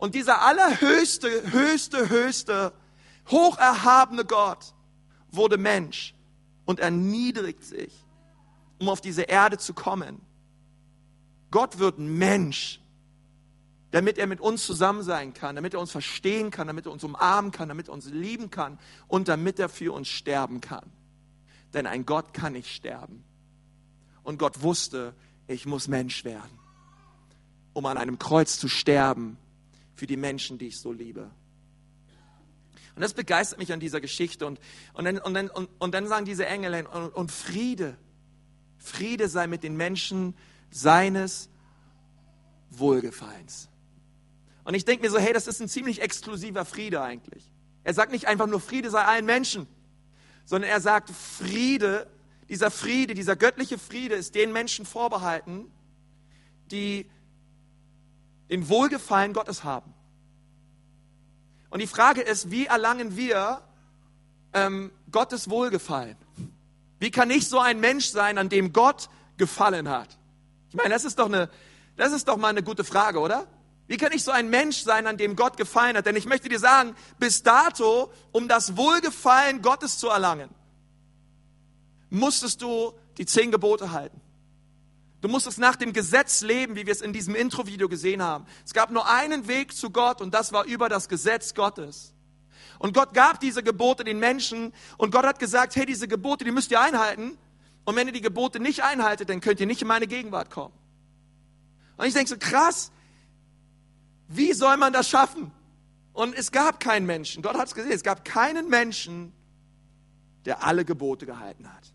Und 0.00 0.14
dieser 0.14 0.40
allerhöchste, 0.40 1.52
höchste, 1.52 2.08
höchste 2.08 2.72
hocherhabene 3.30 4.24
Gott 4.24 4.74
wurde 5.30 5.58
Mensch 5.58 6.14
und 6.64 6.80
erniedrigt 6.80 7.62
sich, 7.62 7.92
um 8.78 8.88
auf 8.88 9.02
diese 9.02 9.22
Erde 9.22 9.58
zu 9.58 9.74
kommen. 9.74 10.22
Gott 11.50 11.78
wird 11.78 11.98
Mensch, 11.98 12.80
damit 13.90 14.16
er 14.16 14.26
mit 14.26 14.40
uns 14.40 14.64
zusammen 14.64 15.02
sein 15.02 15.34
kann, 15.34 15.56
damit 15.56 15.74
er 15.74 15.80
uns 15.80 15.90
verstehen 15.90 16.50
kann, 16.50 16.66
damit 16.66 16.86
er 16.86 16.92
uns 16.92 17.04
umarmen 17.04 17.50
kann, 17.50 17.68
damit 17.68 17.88
er 17.88 17.94
uns 17.94 18.06
lieben 18.06 18.50
kann 18.50 18.78
und 19.06 19.28
damit 19.28 19.58
er 19.58 19.68
für 19.68 19.92
uns 19.92 20.08
sterben 20.08 20.62
kann. 20.62 20.90
Denn 21.74 21.86
ein 21.86 22.06
Gott 22.06 22.32
kann 22.32 22.54
nicht 22.54 22.74
sterben. 22.74 23.22
Und 24.22 24.38
Gott 24.38 24.62
wusste, 24.62 25.14
ich 25.46 25.66
muss 25.66 25.88
Mensch 25.88 26.24
werden, 26.24 26.58
um 27.74 27.84
an 27.84 27.98
einem 27.98 28.18
Kreuz 28.18 28.58
zu 28.58 28.66
sterben 28.66 29.36
für 30.00 30.06
die 30.06 30.16
Menschen, 30.16 30.56
die 30.56 30.68
ich 30.68 30.80
so 30.80 30.94
liebe. 30.94 31.30
Und 32.94 33.02
das 33.02 33.12
begeistert 33.12 33.58
mich 33.58 33.70
an 33.70 33.80
dieser 33.80 34.00
Geschichte. 34.00 34.46
Und, 34.46 34.58
und, 34.94 35.04
dann, 35.04 35.18
und, 35.18 35.34
dann, 35.34 35.50
und, 35.50 35.68
und 35.78 35.92
dann 35.92 36.06
sagen 36.06 36.24
diese 36.24 36.46
Engel, 36.46 36.86
und, 36.86 37.10
und 37.10 37.30
Friede, 37.30 37.98
Friede 38.78 39.28
sei 39.28 39.46
mit 39.46 39.62
den 39.62 39.76
Menschen 39.76 40.34
seines 40.70 41.50
Wohlgefallens. 42.70 43.68
Und 44.64 44.72
ich 44.72 44.86
denke 44.86 45.04
mir 45.04 45.10
so, 45.10 45.18
hey, 45.18 45.34
das 45.34 45.46
ist 45.46 45.60
ein 45.60 45.68
ziemlich 45.68 46.00
exklusiver 46.00 46.64
Friede 46.64 47.02
eigentlich. 47.02 47.44
Er 47.84 47.92
sagt 47.92 48.10
nicht 48.10 48.26
einfach 48.26 48.46
nur 48.46 48.60
Friede 48.60 48.88
sei 48.88 49.02
allen 49.02 49.26
Menschen, 49.26 49.66
sondern 50.46 50.70
er 50.70 50.80
sagt 50.80 51.10
Friede, 51.10 52.10
dieser 52.48 52.70
Friede, 52.70 53.12
dieser 53.12 53.36
göttliche 53.36 53.76
Friede 53.76 54.14
ist 54.14 54.34
den 54.34 54.50
Menschen 54.54 54.86
vorbehalten, 54.86 55.70
die 56.70 57.04
den 58.50 58.68
Wohlgefallen 58.68 59.32
Gottes 59.32 59.64
haben. 59.64 59.94
Und 61.70 61.80
die 61.80 61.86
Frage 61.86 62.20
ist, 62.20 62.50
wie 62.50 62.66
erlangen 62.66 63.16
wir 63.16 63.62
ähm, 64.52 64.90
Gottes 65.10 65.48
Wohlgefallen? 65.48 66.16
Wie 66.98 67.10
kann 67.10 67.30
ich 67.30 67.48
so 67.48 67.60
ein 67.60 67.80
Mensch 67.80 68.06
sein, 68.08 68.36
an 68.38 68.48
dem 68.48 68.72
Gott 68.72 69.08
gefallen 69.36 69.88
hat? 69.88 70.18
Ich 70.68 70.74
meine, 70.74 70.90
das 70.90 71.04
ist 71.04 71.18
doch 71.18 71.26
eine, 71.26 71.48
das 71.96 72.12
ist 72.12 72.28
doch 72.28 72.36
mal 72.36 72.48
eine 72.48 72.62
gute 72.62 72.84
Frage, 72.84 73.20
oder? 73.20 73.46
Wie 73.86 73.96
kann 73.96 74.12
ich 74.12 74.22
so 74.22 74.30
ein 74.30 74.50
Mensch 74.50 74.82
sein, 74.82 75.06
an 75.06 75.16
dem 75.16 75.34
Gott 75.34 75.56
gefallen 75.56 75.96
hat? 75.96 76.06
Denn 76.06 76.16
ich 76.16 76.26
möchte 76.26 76.48
dir 76.48 76.58
sagen, 76.58 76.94
bis 77.18 77.42
dato, 77.42 78.12
um 78.32 78.48
das 78.48 78.76
Wohlgefallen 78.76 79.62
Gottes 79.62 79.98
zu 79.98 80.08
erlangen, 80.08 80.50
musstest 82.08 82.62
du 82.62 82.92
die 83.16 83.26
zehn 83.26 83.50
Gebote 83.50 83.92
halten. 83.92 84.20
Du 85.20 85.28
musstest 85.28 85.58
nach 85.58 85.76
dem 85.76 85.92
Gesetz 85.92 86.40
leben, 86.40 86.76
wie 86.76 86.86
wir 86.86 86.92
es 86.92 87.02
in 87.02 87.12
diesem 87.12 87.34
Intro-Video 87.34 87.88
gesehen 87.88 88.22
haben. 88.22 88.46
Es 88.64 88.72
gab 88.72 88.90
nur 88.90 89.08
einen 89.08 89.48
Weg 89.48 89.74
zu 89.74 89.90
Gott 89.90 90.20
und 90.20 90.32
das 90.32 90.52
war 90.52 90.64
über 90.64 90.88
das 90.88 91.08
Gesetz 91.08 91.54
Gottes. 91.54 92.14
Und 92.78 92.94
Gott 92.94 93.12
gab 93.12 93.40
diese 93.40 93.62
Gebote 93.62 94.04
den 94.04 94.18
Menschen 94.18 94.72
und 94.96 95.10
Gott 95.10 95.26
hat 95.26 95.38
gesagt, 95.38 95.76
hey, 95.76 95.84
diese 95.84 96.08
Gebote, 96.08 96.44
die 96.44 96.50
müsst 96.50 96.70
ihr 96.70 96.80
einhalten. 96.80 97.36
Und 97.84 97.96
wenn 97.96 98.06
ihr 98.06 98.12
die 98.12 98.22
Gebote 98.22 98.60
nicht 98.60 98.82
einhaltet, 98.82 99.28
dann 99.28 99.40
könnt 99.40 99.60
ihr 99.60 99.66
nicht 99.66 99.82
in 99.82 99.88
meine 99.88 100.06
Gegenwart 100.06 100.50
kommen. 100.50 100.74
Und 101.98 102.06
ich 102.06 102.14
denke 102.14 102.30
so, 102.30 102.36
krass, 102.38 102.90
wie 104.28 104.54
soll 104.54 104.78
man 104.78 104.92
das 104.92 105.08
schaffen? 105.08 105.50
Und 106.14 106.34
es 106.34 106.50
gab 106.50 106.80
keinen 106.80 107.04
Menschen, 107.04 107.42
Gott 107.42 107.56
hat 107.56 107.68
es 107.68 107.74
gesehen, 107.74 107.92
es 107.92 108.02
gab 108.02 108.24
keinen 108.24 108.68
Menschen, 108.68 109.32
der 110.46 110.64
alle 110.64 110.84
Gebote 110.84 111.26
gehalten 111.26 111.70
hat. 111.70 111.92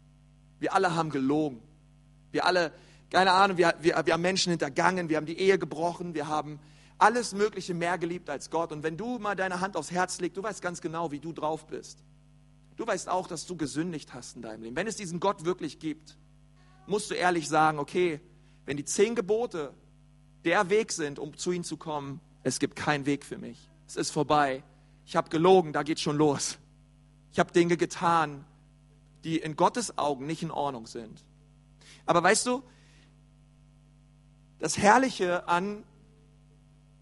Wir 0.60 0.74
alle 0.74 0.96
haben 0.96 1.10
gelogen. 1.10 1.62
Wir 2.32 2.46
alle, 2.46 2.72
keine 3.16 3.32
Ahnung, 3.32 3.56
wir, 3.56 3.74
wir, 3.80 4.06
wir 4.06 4.14
haben 4.14 4.22
Menschen 4.22 4.50
hintergangen, 4.50 5.08
wir 5.08 5.16
haben 5.16 5.26
die 5.26 5.40
Ehe 5.40 5.58
gebrochen, 5.58 6.14
wir 6.14 6.28
haben 6.28 6.60
alles 6.98 7.34
Mögliche 7.34 7.74
mehr 7.74 7.98
geliebt 7.98 8.30
als 8.30 8.50
Gott. 8.50 8.74
Und 8.74 8.84
wenn 8.84 8.98
du 8.98 9.20
mal 9.20 9.36
deine 9.36 9.62
Hand 9.62 9.78
aufs 9.78 9.90
Herz 9.90 10.20
legst, 10.20 10.36
du 10.36 10.44
weißt 10.44 10.62
ganz 10.62 10.82
genau, 10.82 11.12
wie 11.12 11.20
du 11.22 11.32
drauf 11.32 11.66
bist. 11.66 12.04
Du 12.76 12.86
weißt 12.86 13.08
auch, 13.08 13.28
dass 13.28 13.46
du 13.46 13.56
gesündigt 13.56 14.14
hast 14.14 14.36
in 14.36 14.42
deinem 14.42 14.64
Leben. 14.64 14.76
Wenn 14.76 14.88
es 14.88 14.98
diesen 14.98 15.22
Gott 15.22 15.46
wirklich 15.46 15.80
gibt, 15.80 16.18
musst 16.88 17.10
du 17.10 17.14
ehrlich 17.14 17.48
sagen, 17.48 17.80
okay, 17.80 18.20
wenn 18.66 18.76
die 18.76 18.84
zehn 18.84 19.16
Gebote 19.16 19.74
der 20.44 20.70
Weg 20.70 20.92
sind, 20.92 21.18
um 21.18 21.38
zu 21.38 21.54
ihm 21.54 21.64
zu 21.64 21.78
kommen, 21.78 22.20
es 22.44 22.60
gibt 22.60 22.76
keinen 22.76 23.06
Weg 23.06 23.24
für 23.24 23.38
mich. 23.38 23.70
Es 23.88 23.96
ist 23.96 24.12
vorbei. 24.12 24.62
Ich 25.06 25.16
habe 25.16 25.30
gelogen, 25.30 25.72
da 25.72 25.84
geht 25.84 26.02
schon 26.02 26.18
los. 26.18 26.58
Ich 27.32 27.40
habe 27.40 27.54
Dinge 27.54 27.78
getan, 27.78 28.44
die 29.24 29.38
in 29.38 29.56
Gottes 29.56 29.98
Augen 29.98 30.26
nicht 30.26 30.44
in 30.44 30.52
Ordnung 30.52 30.86
sind. 30.86 31.24
Aber 32.06 32.22
weißt 32.22 32.46
du, 32.46 32.62
das 34.60 34.78
Herrliche 34.78 35.48
an, 35.48 35.84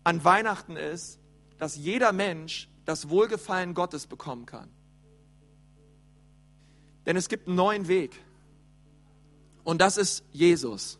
an 0.04 0.24
Weihnachten 0.24 0.76
ist, 0.76 1.20
dass 1.58 1.76
jeder 1.76 2.12
Mensch 2.12 2.70
das 2.86 3.10
Wohlgefallen 3.10 3.74
Gottes 3.74 4.08
bekommen 4.08 4.46
kann. 4.46 4.70
Denn 7.06 7.16
es 7.16 7.30
gibt 7.30 7.48
einen 7.48 7.56
neuen 7.56 7.88
Weg. 7.88 8.20
Und 9.64 9.80
das 9.80 9.98
ist 9.98 10.24
Jesus. 10.32 11.00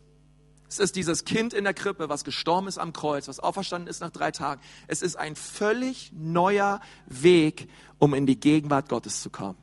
Es 0.68 0.78
ist 0.78 0.96
dieses 0.96 1.24
Kind 1.24 1.52
in 1.52 1.64
der 1.64 1.74
Krippe, 1.74 2.08
was 2.08 2.24
gestorben 2.24 2.66
ist 2.66 2.78
am 2.78 2.92
Kreuz, 2.92 3.28
was 3.28 3.38
auferstanden 3.38 3.88
ist 3.88 4.00
nach 4.00 4.10
drei 4.10 4.30
Tagen. 4.30 4.60
Es 4.88 5.02
ist 5.02 5.16
ein 5.16 5.36
völlig 5.36 6.12
neuer 6.12 6.80
Weg, 7.06 7.68
um 7.98 8.14
in 8.14 8.26
die 8.26 8.40
Gegenwart 8.40 8.88
Gottes 8.88 9.22
zu 9.22 9.30
kommen. 9.30 9.58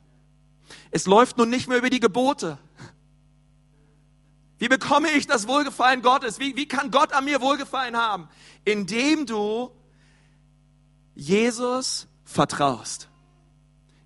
Es 0.90 1.06
läuft 1.06 1.36
nun 1.36 1.50
nicht 1.50 1.68
mehr 1.68 1.78
über 1.78 1.90
die 1.90 2.00
Gebote. 2.00 2.58
Wie 4.62 4.68
bekomme 4.68 5.10
ich 5.10 5.26
das 5.26 5.48
Wohlgefallen 5.48 6.02
Gottes? 6.02 6.38
Wie, 6.38 6.54
wie 6.54 6.68
kann 6.68 6.92
Gott 6.92 7.12
an 7.12 7.24
mir 7.24 7.40
Wohlgefallen 7.40 7.96
haben? 7.96 8.28
Indem 8.64 9.26
du 9.26 9.72
Jesus 11.16 12.06
vertraust. 12.24 13.08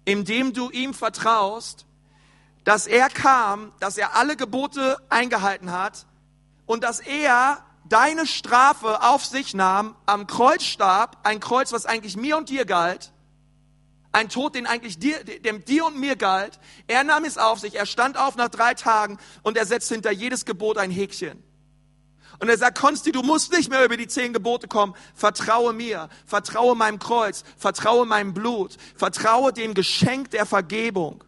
Indem 0.07 0.55
du 0.55 0.71
ihm 0.71 0.95
vertraust, 0.95 1.85
dass 2.64 2.87
er 2.87 3.11
kam, 3.11 3.71
dass 3.81 3.99
er 3.99 4.16
alle 4.16 4.35
Gebote 4.35 4.97
eingehalten 5.11 5.73
hat 5.73 6.07
und 6.64 6.85
dass 6.85 7.01
er 7.01 7.62
deine 7.85 8.27
Strafe 8.27 9.03
auf 9.03 9.27
sich 9.27 9.53
nahm, 9.53 9.95
am 10.07 10.27
Kreuz 10.27 10.62
starb, 10.62 11.19
ein 11.23 11.38
Kreuz, 11.38 11.71
was 11.73 11.85
eigentlich 11.85 12.16
mir 12.16 12.38
und 12.38 12.49
dir 12.49 12.64
galt, 12.64 13.12
ein 14.16 14.31
Tod, 14.31 14.55
den 14.55 14.66
eigentlich 14.66 14.98
dir, 14.98 15.22
dem 15.24 15.62
dir 15.66 15.85
und 15.85 16.00
mir 16.00 16.16
galt. 16.16 16.59
Er 16.87 17.05
nahm 17.05 17.26
es 17.26 17.37
auf 17.37 17.61
sich, 17.61 17.74
er 17.74 17.85
stand 17.85 18.16
auf 18.16 18.35
nach 18.37 18.48
drei 18.48 18.72
Tagen 18.72 19.18
und 19.42 19.59
er 19.59 19.66
setzt 19.66 19.90
hinter 19.90 20.11
jedes 20.11 20.46
Gebot 20.46 20.79
ein 20.79 20.90
Häkchen. 20.90 21.42
Und 22.38 22.48
er 22.48 22.57
sagt, 22.57 22.79
Konsti, 22.79 23.12
du 23.12 23.22
musst 23.22 23.52
nicht 23.52 23.68
mehr 23.68 23.85
über 23.85 23.98
die 23.98 24.09
zehn 24.09 24.33
Gebote 24.33 24.68
kommen. 24.68 24.94
Vertraue 25.14 25.74
mir, 25.74 26.09
vertraue 26.24 26.74
meinem 26.74 26.98
Kreuz, 26.98 27.44
vertraue 27.59 28.07
meinem 28.07 28.33
Blut, 28.33 28.76
vertraue 28.94 29.52
dem 29.52 29.74
Geschenk 29.74 30.31
der 30.31 30.46
Vergebung. 30.46 31.22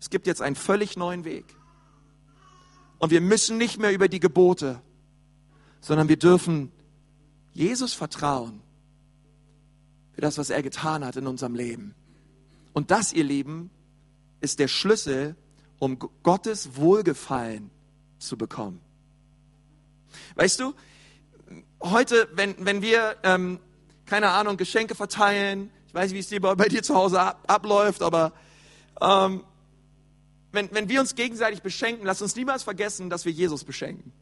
Es 0.00 0.10
gibt 0.10 0.28
jetzt 0.28 0.42
einen 0.42 0.56
völlig 0.56 0.96
neuen 0.96 1.24
Weg. 1.24 1.44
Und 2.98 3.10
wir 3.10 3.20
müssen 3.20 3.58
nicht 3.58 3.78
mehr 3.80 3.92
über 3.92 4.08
die 4.08 4.20
Gebote, 4.20 4.80
sondern 5.80 6.08
wir 6.08 6.18
dürfen 6.18 6.70
Jesus 7.52 7.94
vertrauen 7.94 8.62
für 10.12 10.20
das, 10.20 10.38
was 10.38 10.50
er 10.50 10.62
getan 10.62 11.04
hat 11.04 11.16
in 11.16 11.26
unserem 11.26 11.54
Leben. 11.54 11.94
Und 12.72 12.90
das, 12.90 13.12
ihr 13.12 13.24
Lieben, 13.24 13.70
ist 14.40 14.58
der 14.58 14.68
Schlüssel, 14.68 15.36
um 15.78 15.98
Gottes 16.22 16.76
Wohlgefallen 16.76 17.70
zu 18.18 18.36
bekommen. 18.36 18.80
Weißt 20.34 20.60
du, 20.60 20.74
heute, 21.80 22.28
wenn, 22.34 22.54
wenn 22.64 22.82
wir, 22.82 23.16
ähm, 23.22 23.58
keine 24.06 24.30
Ahnung, 24.30 24.56
Geschenke 24.56 24.94
verteilen, 24.94 25.70
ich 25.88 25.94
weiß 25.94 26.10
nicht, 26.10 26.14
wie 26.14 26.20
es 26.20 26.28
dir 26.28 26.40
bei, 26.40 26.68
dir 26.68 26.82
zu 26.82 26.94
Hause 26.94 27.20
ab, 27.20 27.44
abläuft, 27.46 28.02
aber 28.02 28.32
ähm, 29.00 29.44
wenn, 30.52 30.70
wenn 30.72 30.88
wir 30.88 31.00
uns 31.00 31.14
gegenseitig 31.14 31.62
beschenken, 31.62 32.06
lass 32.06 32.22
uns 32.22 32.36
niemals 32.36 32.62
vergessen, 32.62 33.10
dass 33.10 33.24
wir 33.24 33.32
Jesus 33.32 33.64
beschenken. 33.64 34.12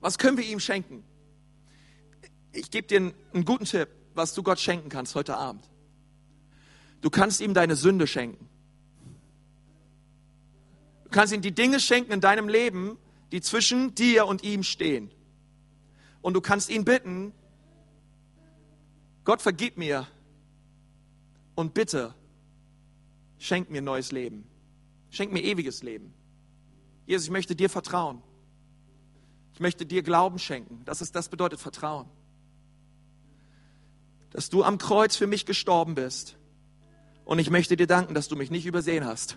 Was 0.00 0.18
können 0.18 0.36
wir 0.36 0.44
ihm 0.44 0.60
schenken? 0.60 1.04
Ich 2.52 2.70
gebe 2.70 2.86
dir 2.86 2.98
einen, 2.98 3.14
einen 3.32 3.44
guten 3.44 3.64
Tipp, 3.64 3.88
was 4.14 4.34
du 4.34 4.42
Gott 4.42 4.60
schenken 4.60 4.88
kannst 4.88 5.14
heute 5.14 5.36
Abend. 5.36 5.68
Du 7.00 7.10
kannst 7.10 7.40
ihm 7.40 7.54
deine 7.54 7.76
Sünde 7.76 8.06
schenken. 8.06 8.48
Du 11.04 11.10
kannst 11.10 11.32
ihm 11.32 11.42
die 11.42 11.52
Dinge 11.52 11.80
schenken 11.80 12.12
in 12.12 12.20
deinem 12.20 12.48
Leben, 12.48 12.98
die 13.32 13.40
zwischen 13.40 13.94
dir 13.94 14.26
und 14.26 14.44
ihm 14.44 14.62
stehen. 14.62 15.10
Und 16.20 16.34
du 16.34 16.40
kannst 16.40 16.70
ihn 16.70 16.84
bitten, 16.84 17.32
Gott 19.24 19.42
vergib 19.42 19.76
mir 19.76 20.06
und 21.54 21.74
bitte 21.74 22.14
schenk 23.38 23.70
mir 23.70 23.82
neues 23.82 24.12
Leben. 24.12 24.46
Schenk 25.10 25.32
mir 25.32 25.42
ewiges 25.42 25.82
Leben. 25.82 26.14
Jesus, 27.06 27.26
ich 27.26 27.32
möchte 27.32 27.56
dir 27.56 27.68
vertrauen. 27.68 28.22
Ich 29.54 29.60
möchte 29.60 29.84
dir 29.84 30.02
Glauben 30.02 30.38
schenken. 30.38 30.82
Das, 30.84 31.02
ist, 31.02 31.14
das 31.14 31.28
bedeutet 31.28 31.60
Vertrauen 31.60 32.08
dass 34.32 34.48
du 34.48 34.64
am 34.64 34.78
Kreuz 34.78 35.16
für 35.16 35.26
mich 35.26 35.46
gestorben 35.46 35.94
bist. 35.94 36.36
Und 37.24 37.38
ich 37.38 37.50
möchte 37.50 37.76
dir 37.76 37.86
danken, 37.86 38.14
dass 38.14 38.28
du 38.28 38.36
mich 38.36 38.50
nicht 38.50 38.66
übersehen 38.66 39.04
hast. 39.04 39.36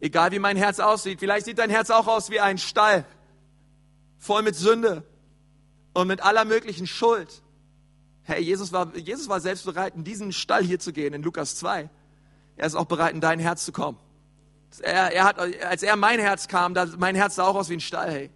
Egal 0.00 0.32
wie 0.32 0.38
mein 0.38 0.56
Herz 0.56 0.78
aussieht, 0.78 1.20
vielleicht 1.20 1.46
sieht 1.46 1.58
dein 1.58 1.70
Herz 1.70 1.90
auch 1.90 2.06
aus 2.06 2.30
wie 2.30 2.40
ein 2.40 2.58
Stall, 2.58 3.06
voll 4.18 4.42
mit 4.42 4.54
Sünde 4.54 5.04
und 5.94 6.08
mit 6.08 6.22
aller 6.22 6.44
möglichen 6.44 6.86
Schuld. 6.86 7.42
Herr, 8.22 8.38
Jesus 8.38 8.72
war, 8.72 8.94
Jesus 8.96 9.28
war 9.28 9.40
selbst 9.40 9.64
bereit, 9.64 9.94
in 9.94 10.04
diesen 10.04 10.32
Stall 10.32 10.62
hier 10.62 10.78
zu 10.78 10.92
gehen, 10.92 11.14
in 11.14 11.22
Lukas 11.22 11.56
2. 11.56 11.88
Er 12.56 12.66
ist 12.66 12.74
auch 12.74 12.86
bereit, 12.86 13.14
in 13.14 13.20
dein 13.20 13.38
Herz 13.38 13.64
zu 13.64 13.72
kommen. 13.72 13.98
Er, 14.80 15.12
er 15.12 15.24
hat, 15.24 15.38
als 15.38 15.82
er 15.82 15.94
in 15.94 16.00
mein 16.00 16.18
Herz 16.18 16.48
kam, 16.48 16.74
da, 16.74 16.86
mein 16.98 17.14
Herz 17.14 17.36
sah 17.36 17.44
auch 17.44 17.54
aus 17.54 17.68
wie 17.68 17.74
ein 17.74 17.80
Stall, 17.80 18.10
hey. 18.10 18.30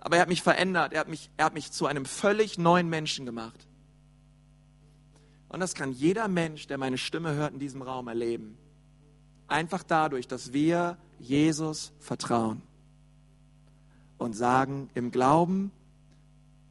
Aber 0.00 0.16
er 0.16 0.22
hat 0.22 0.28
mich 0.28 0.42
verändert. 0.42 0.92
Er 0.92 1.00
hat 1.00 1.08
mich, 1.08 1.30
er 1.36 1.46
hat 1.46 1.54
mich 1.54 1.70
zu 1.72 1.86
einem 1.86 2.04
völlig 2.04 2.58
neuen 2.58 2.88
Menschen 2.88 3.26
gemacht. 3.26 3.66
Und 5.48 5.60
das 5.60 5.74
kann 5.74 5.92
jeder 5.92 6.28
Mensch, 6.28 6.66
der 6.68 6.78
meine 6.78 6.96
Stimme 6.96 7.34
hört, 7.34 7.52
in 7.52 7.58
diesem 7.58 7.82
Raum 7.82 8.08
erleben. 8.08 8.56
Einfach 9.48 9.82
dadurch, 9.82 10.28
dass 10.28 10.52
wir 10.52 10.96
Jesus 11.18 11.92
vertrauen 11.98 12.62
und 14.16 14.34
sagen, 14.34 14.88
im 14.94 15.10
Glauben 15.10 15.72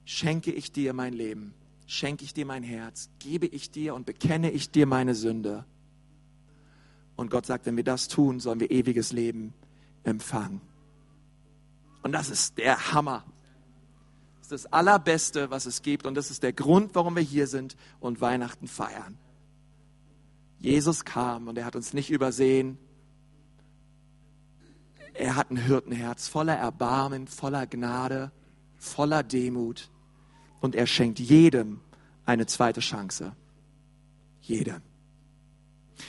schenke 0.05 0.51
ich 0.51 0.71
dir 0.71 0.93
mein 0.93 1.13
Leben, 1.13 1.53
schenke 1.87 2.23
ich 2.23 2.33
dir 2.33 2.45
mein 2.45 2.63
Herz, 2.63 3.09
gebe 3.19 3.47
ich 3.47 3.69
dir 3.69 3.95
und 3.95 4.05
bekenne 4.05 4.49
ich 4.49 4.71
dir 4.71 4.85
meine 4.85 5.13
Sünde. 5.13 5.65
Und 7.17 7.29
Gott 7.29 7.45
sagt, 7.45 7.65
wenn 7.65 7.75
wir 7.75 7.83
das 7.83 8.07
tun, 8.07 8.39
sollen 8.39 8.61
wir 8.61 8.71
ewiges 8.71 9.11
Leben 9.11 9.53
empfangen. 10.03 10.61
Und 12.01 12.11
das 12.11 12.29
ist 12.29 12.57
der 12.57 12.93
Hammer. 12.93 13.23
Das 14.37 14.51
ist 14.51 14.65
das 14.65 14.73
Allerbeste, 14.73 15.51
was 15.51 15.65
es 15.65 15.81
gibt. 15.81 16.05
Und 16.05 16.15
das 16.15 16.31
ist 16.31 16.43
der 16.43 16.53
Grund, 16.53 16.95
warum 16.95 17.15
wir 17.15 17.23
hier 17.23 17.47
sind 17.47 17.75
und 17.99 18.21
Weihnachten 18.21 18.67
feiern. 18.67 19.17
Jesus 20.59 21.05
kam 21.05 21.47
und 21.47 21.57
er 21.57 21.65
hat 21.65 21.75
uns 21.75 21.93
nicht 21.93 22.09
übersehen. 22.09 22.77
Er 25.13 25.35
hat 25.35 25.51
ein 25.51 25.57
Hirtenherz 25.57 26.27
voller 26.27 26.55
Erbarmen, 26.55 27.27
voller 27.27 27.67
Gnade, 27.67 28.31
voller 28.77 29.23
Demut. 29.23 29.89
Und 30.61 30.75
er 30.75 30.87
schenkt 30.87 31.19
jedem 31.19 31.81
eine 32.25 32.45
zweite 32.45 32.81
Chance. 32.81 33.35
Jedem. 34.41 34.81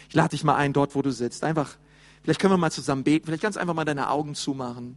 Ich 0.09 0.14
lade 0.14 0.31
dich 0.31 0.44
mal 0.44 0.57
ein, 0.57 0.72
dort 0.72 0.94
wo 0.94 1.03
du 1.03 1.11
sitzt. 1.12 1.44
Einfach, 1.44 1.76
vielleicht 2.22 2.40
können 2.40 2.53
wir 2.53 2.59
mal 2.59 2.72
zusammen 2.72 3.05
beten. 3.05 3.26
Vielleicht 3.26 3.42
du 3.42 3.61
einfach 3.61 3.74
mal 3.74 3.85
deine 3.85 4.11
Augen 4.11 4.35
zumachen. 4.35 4.96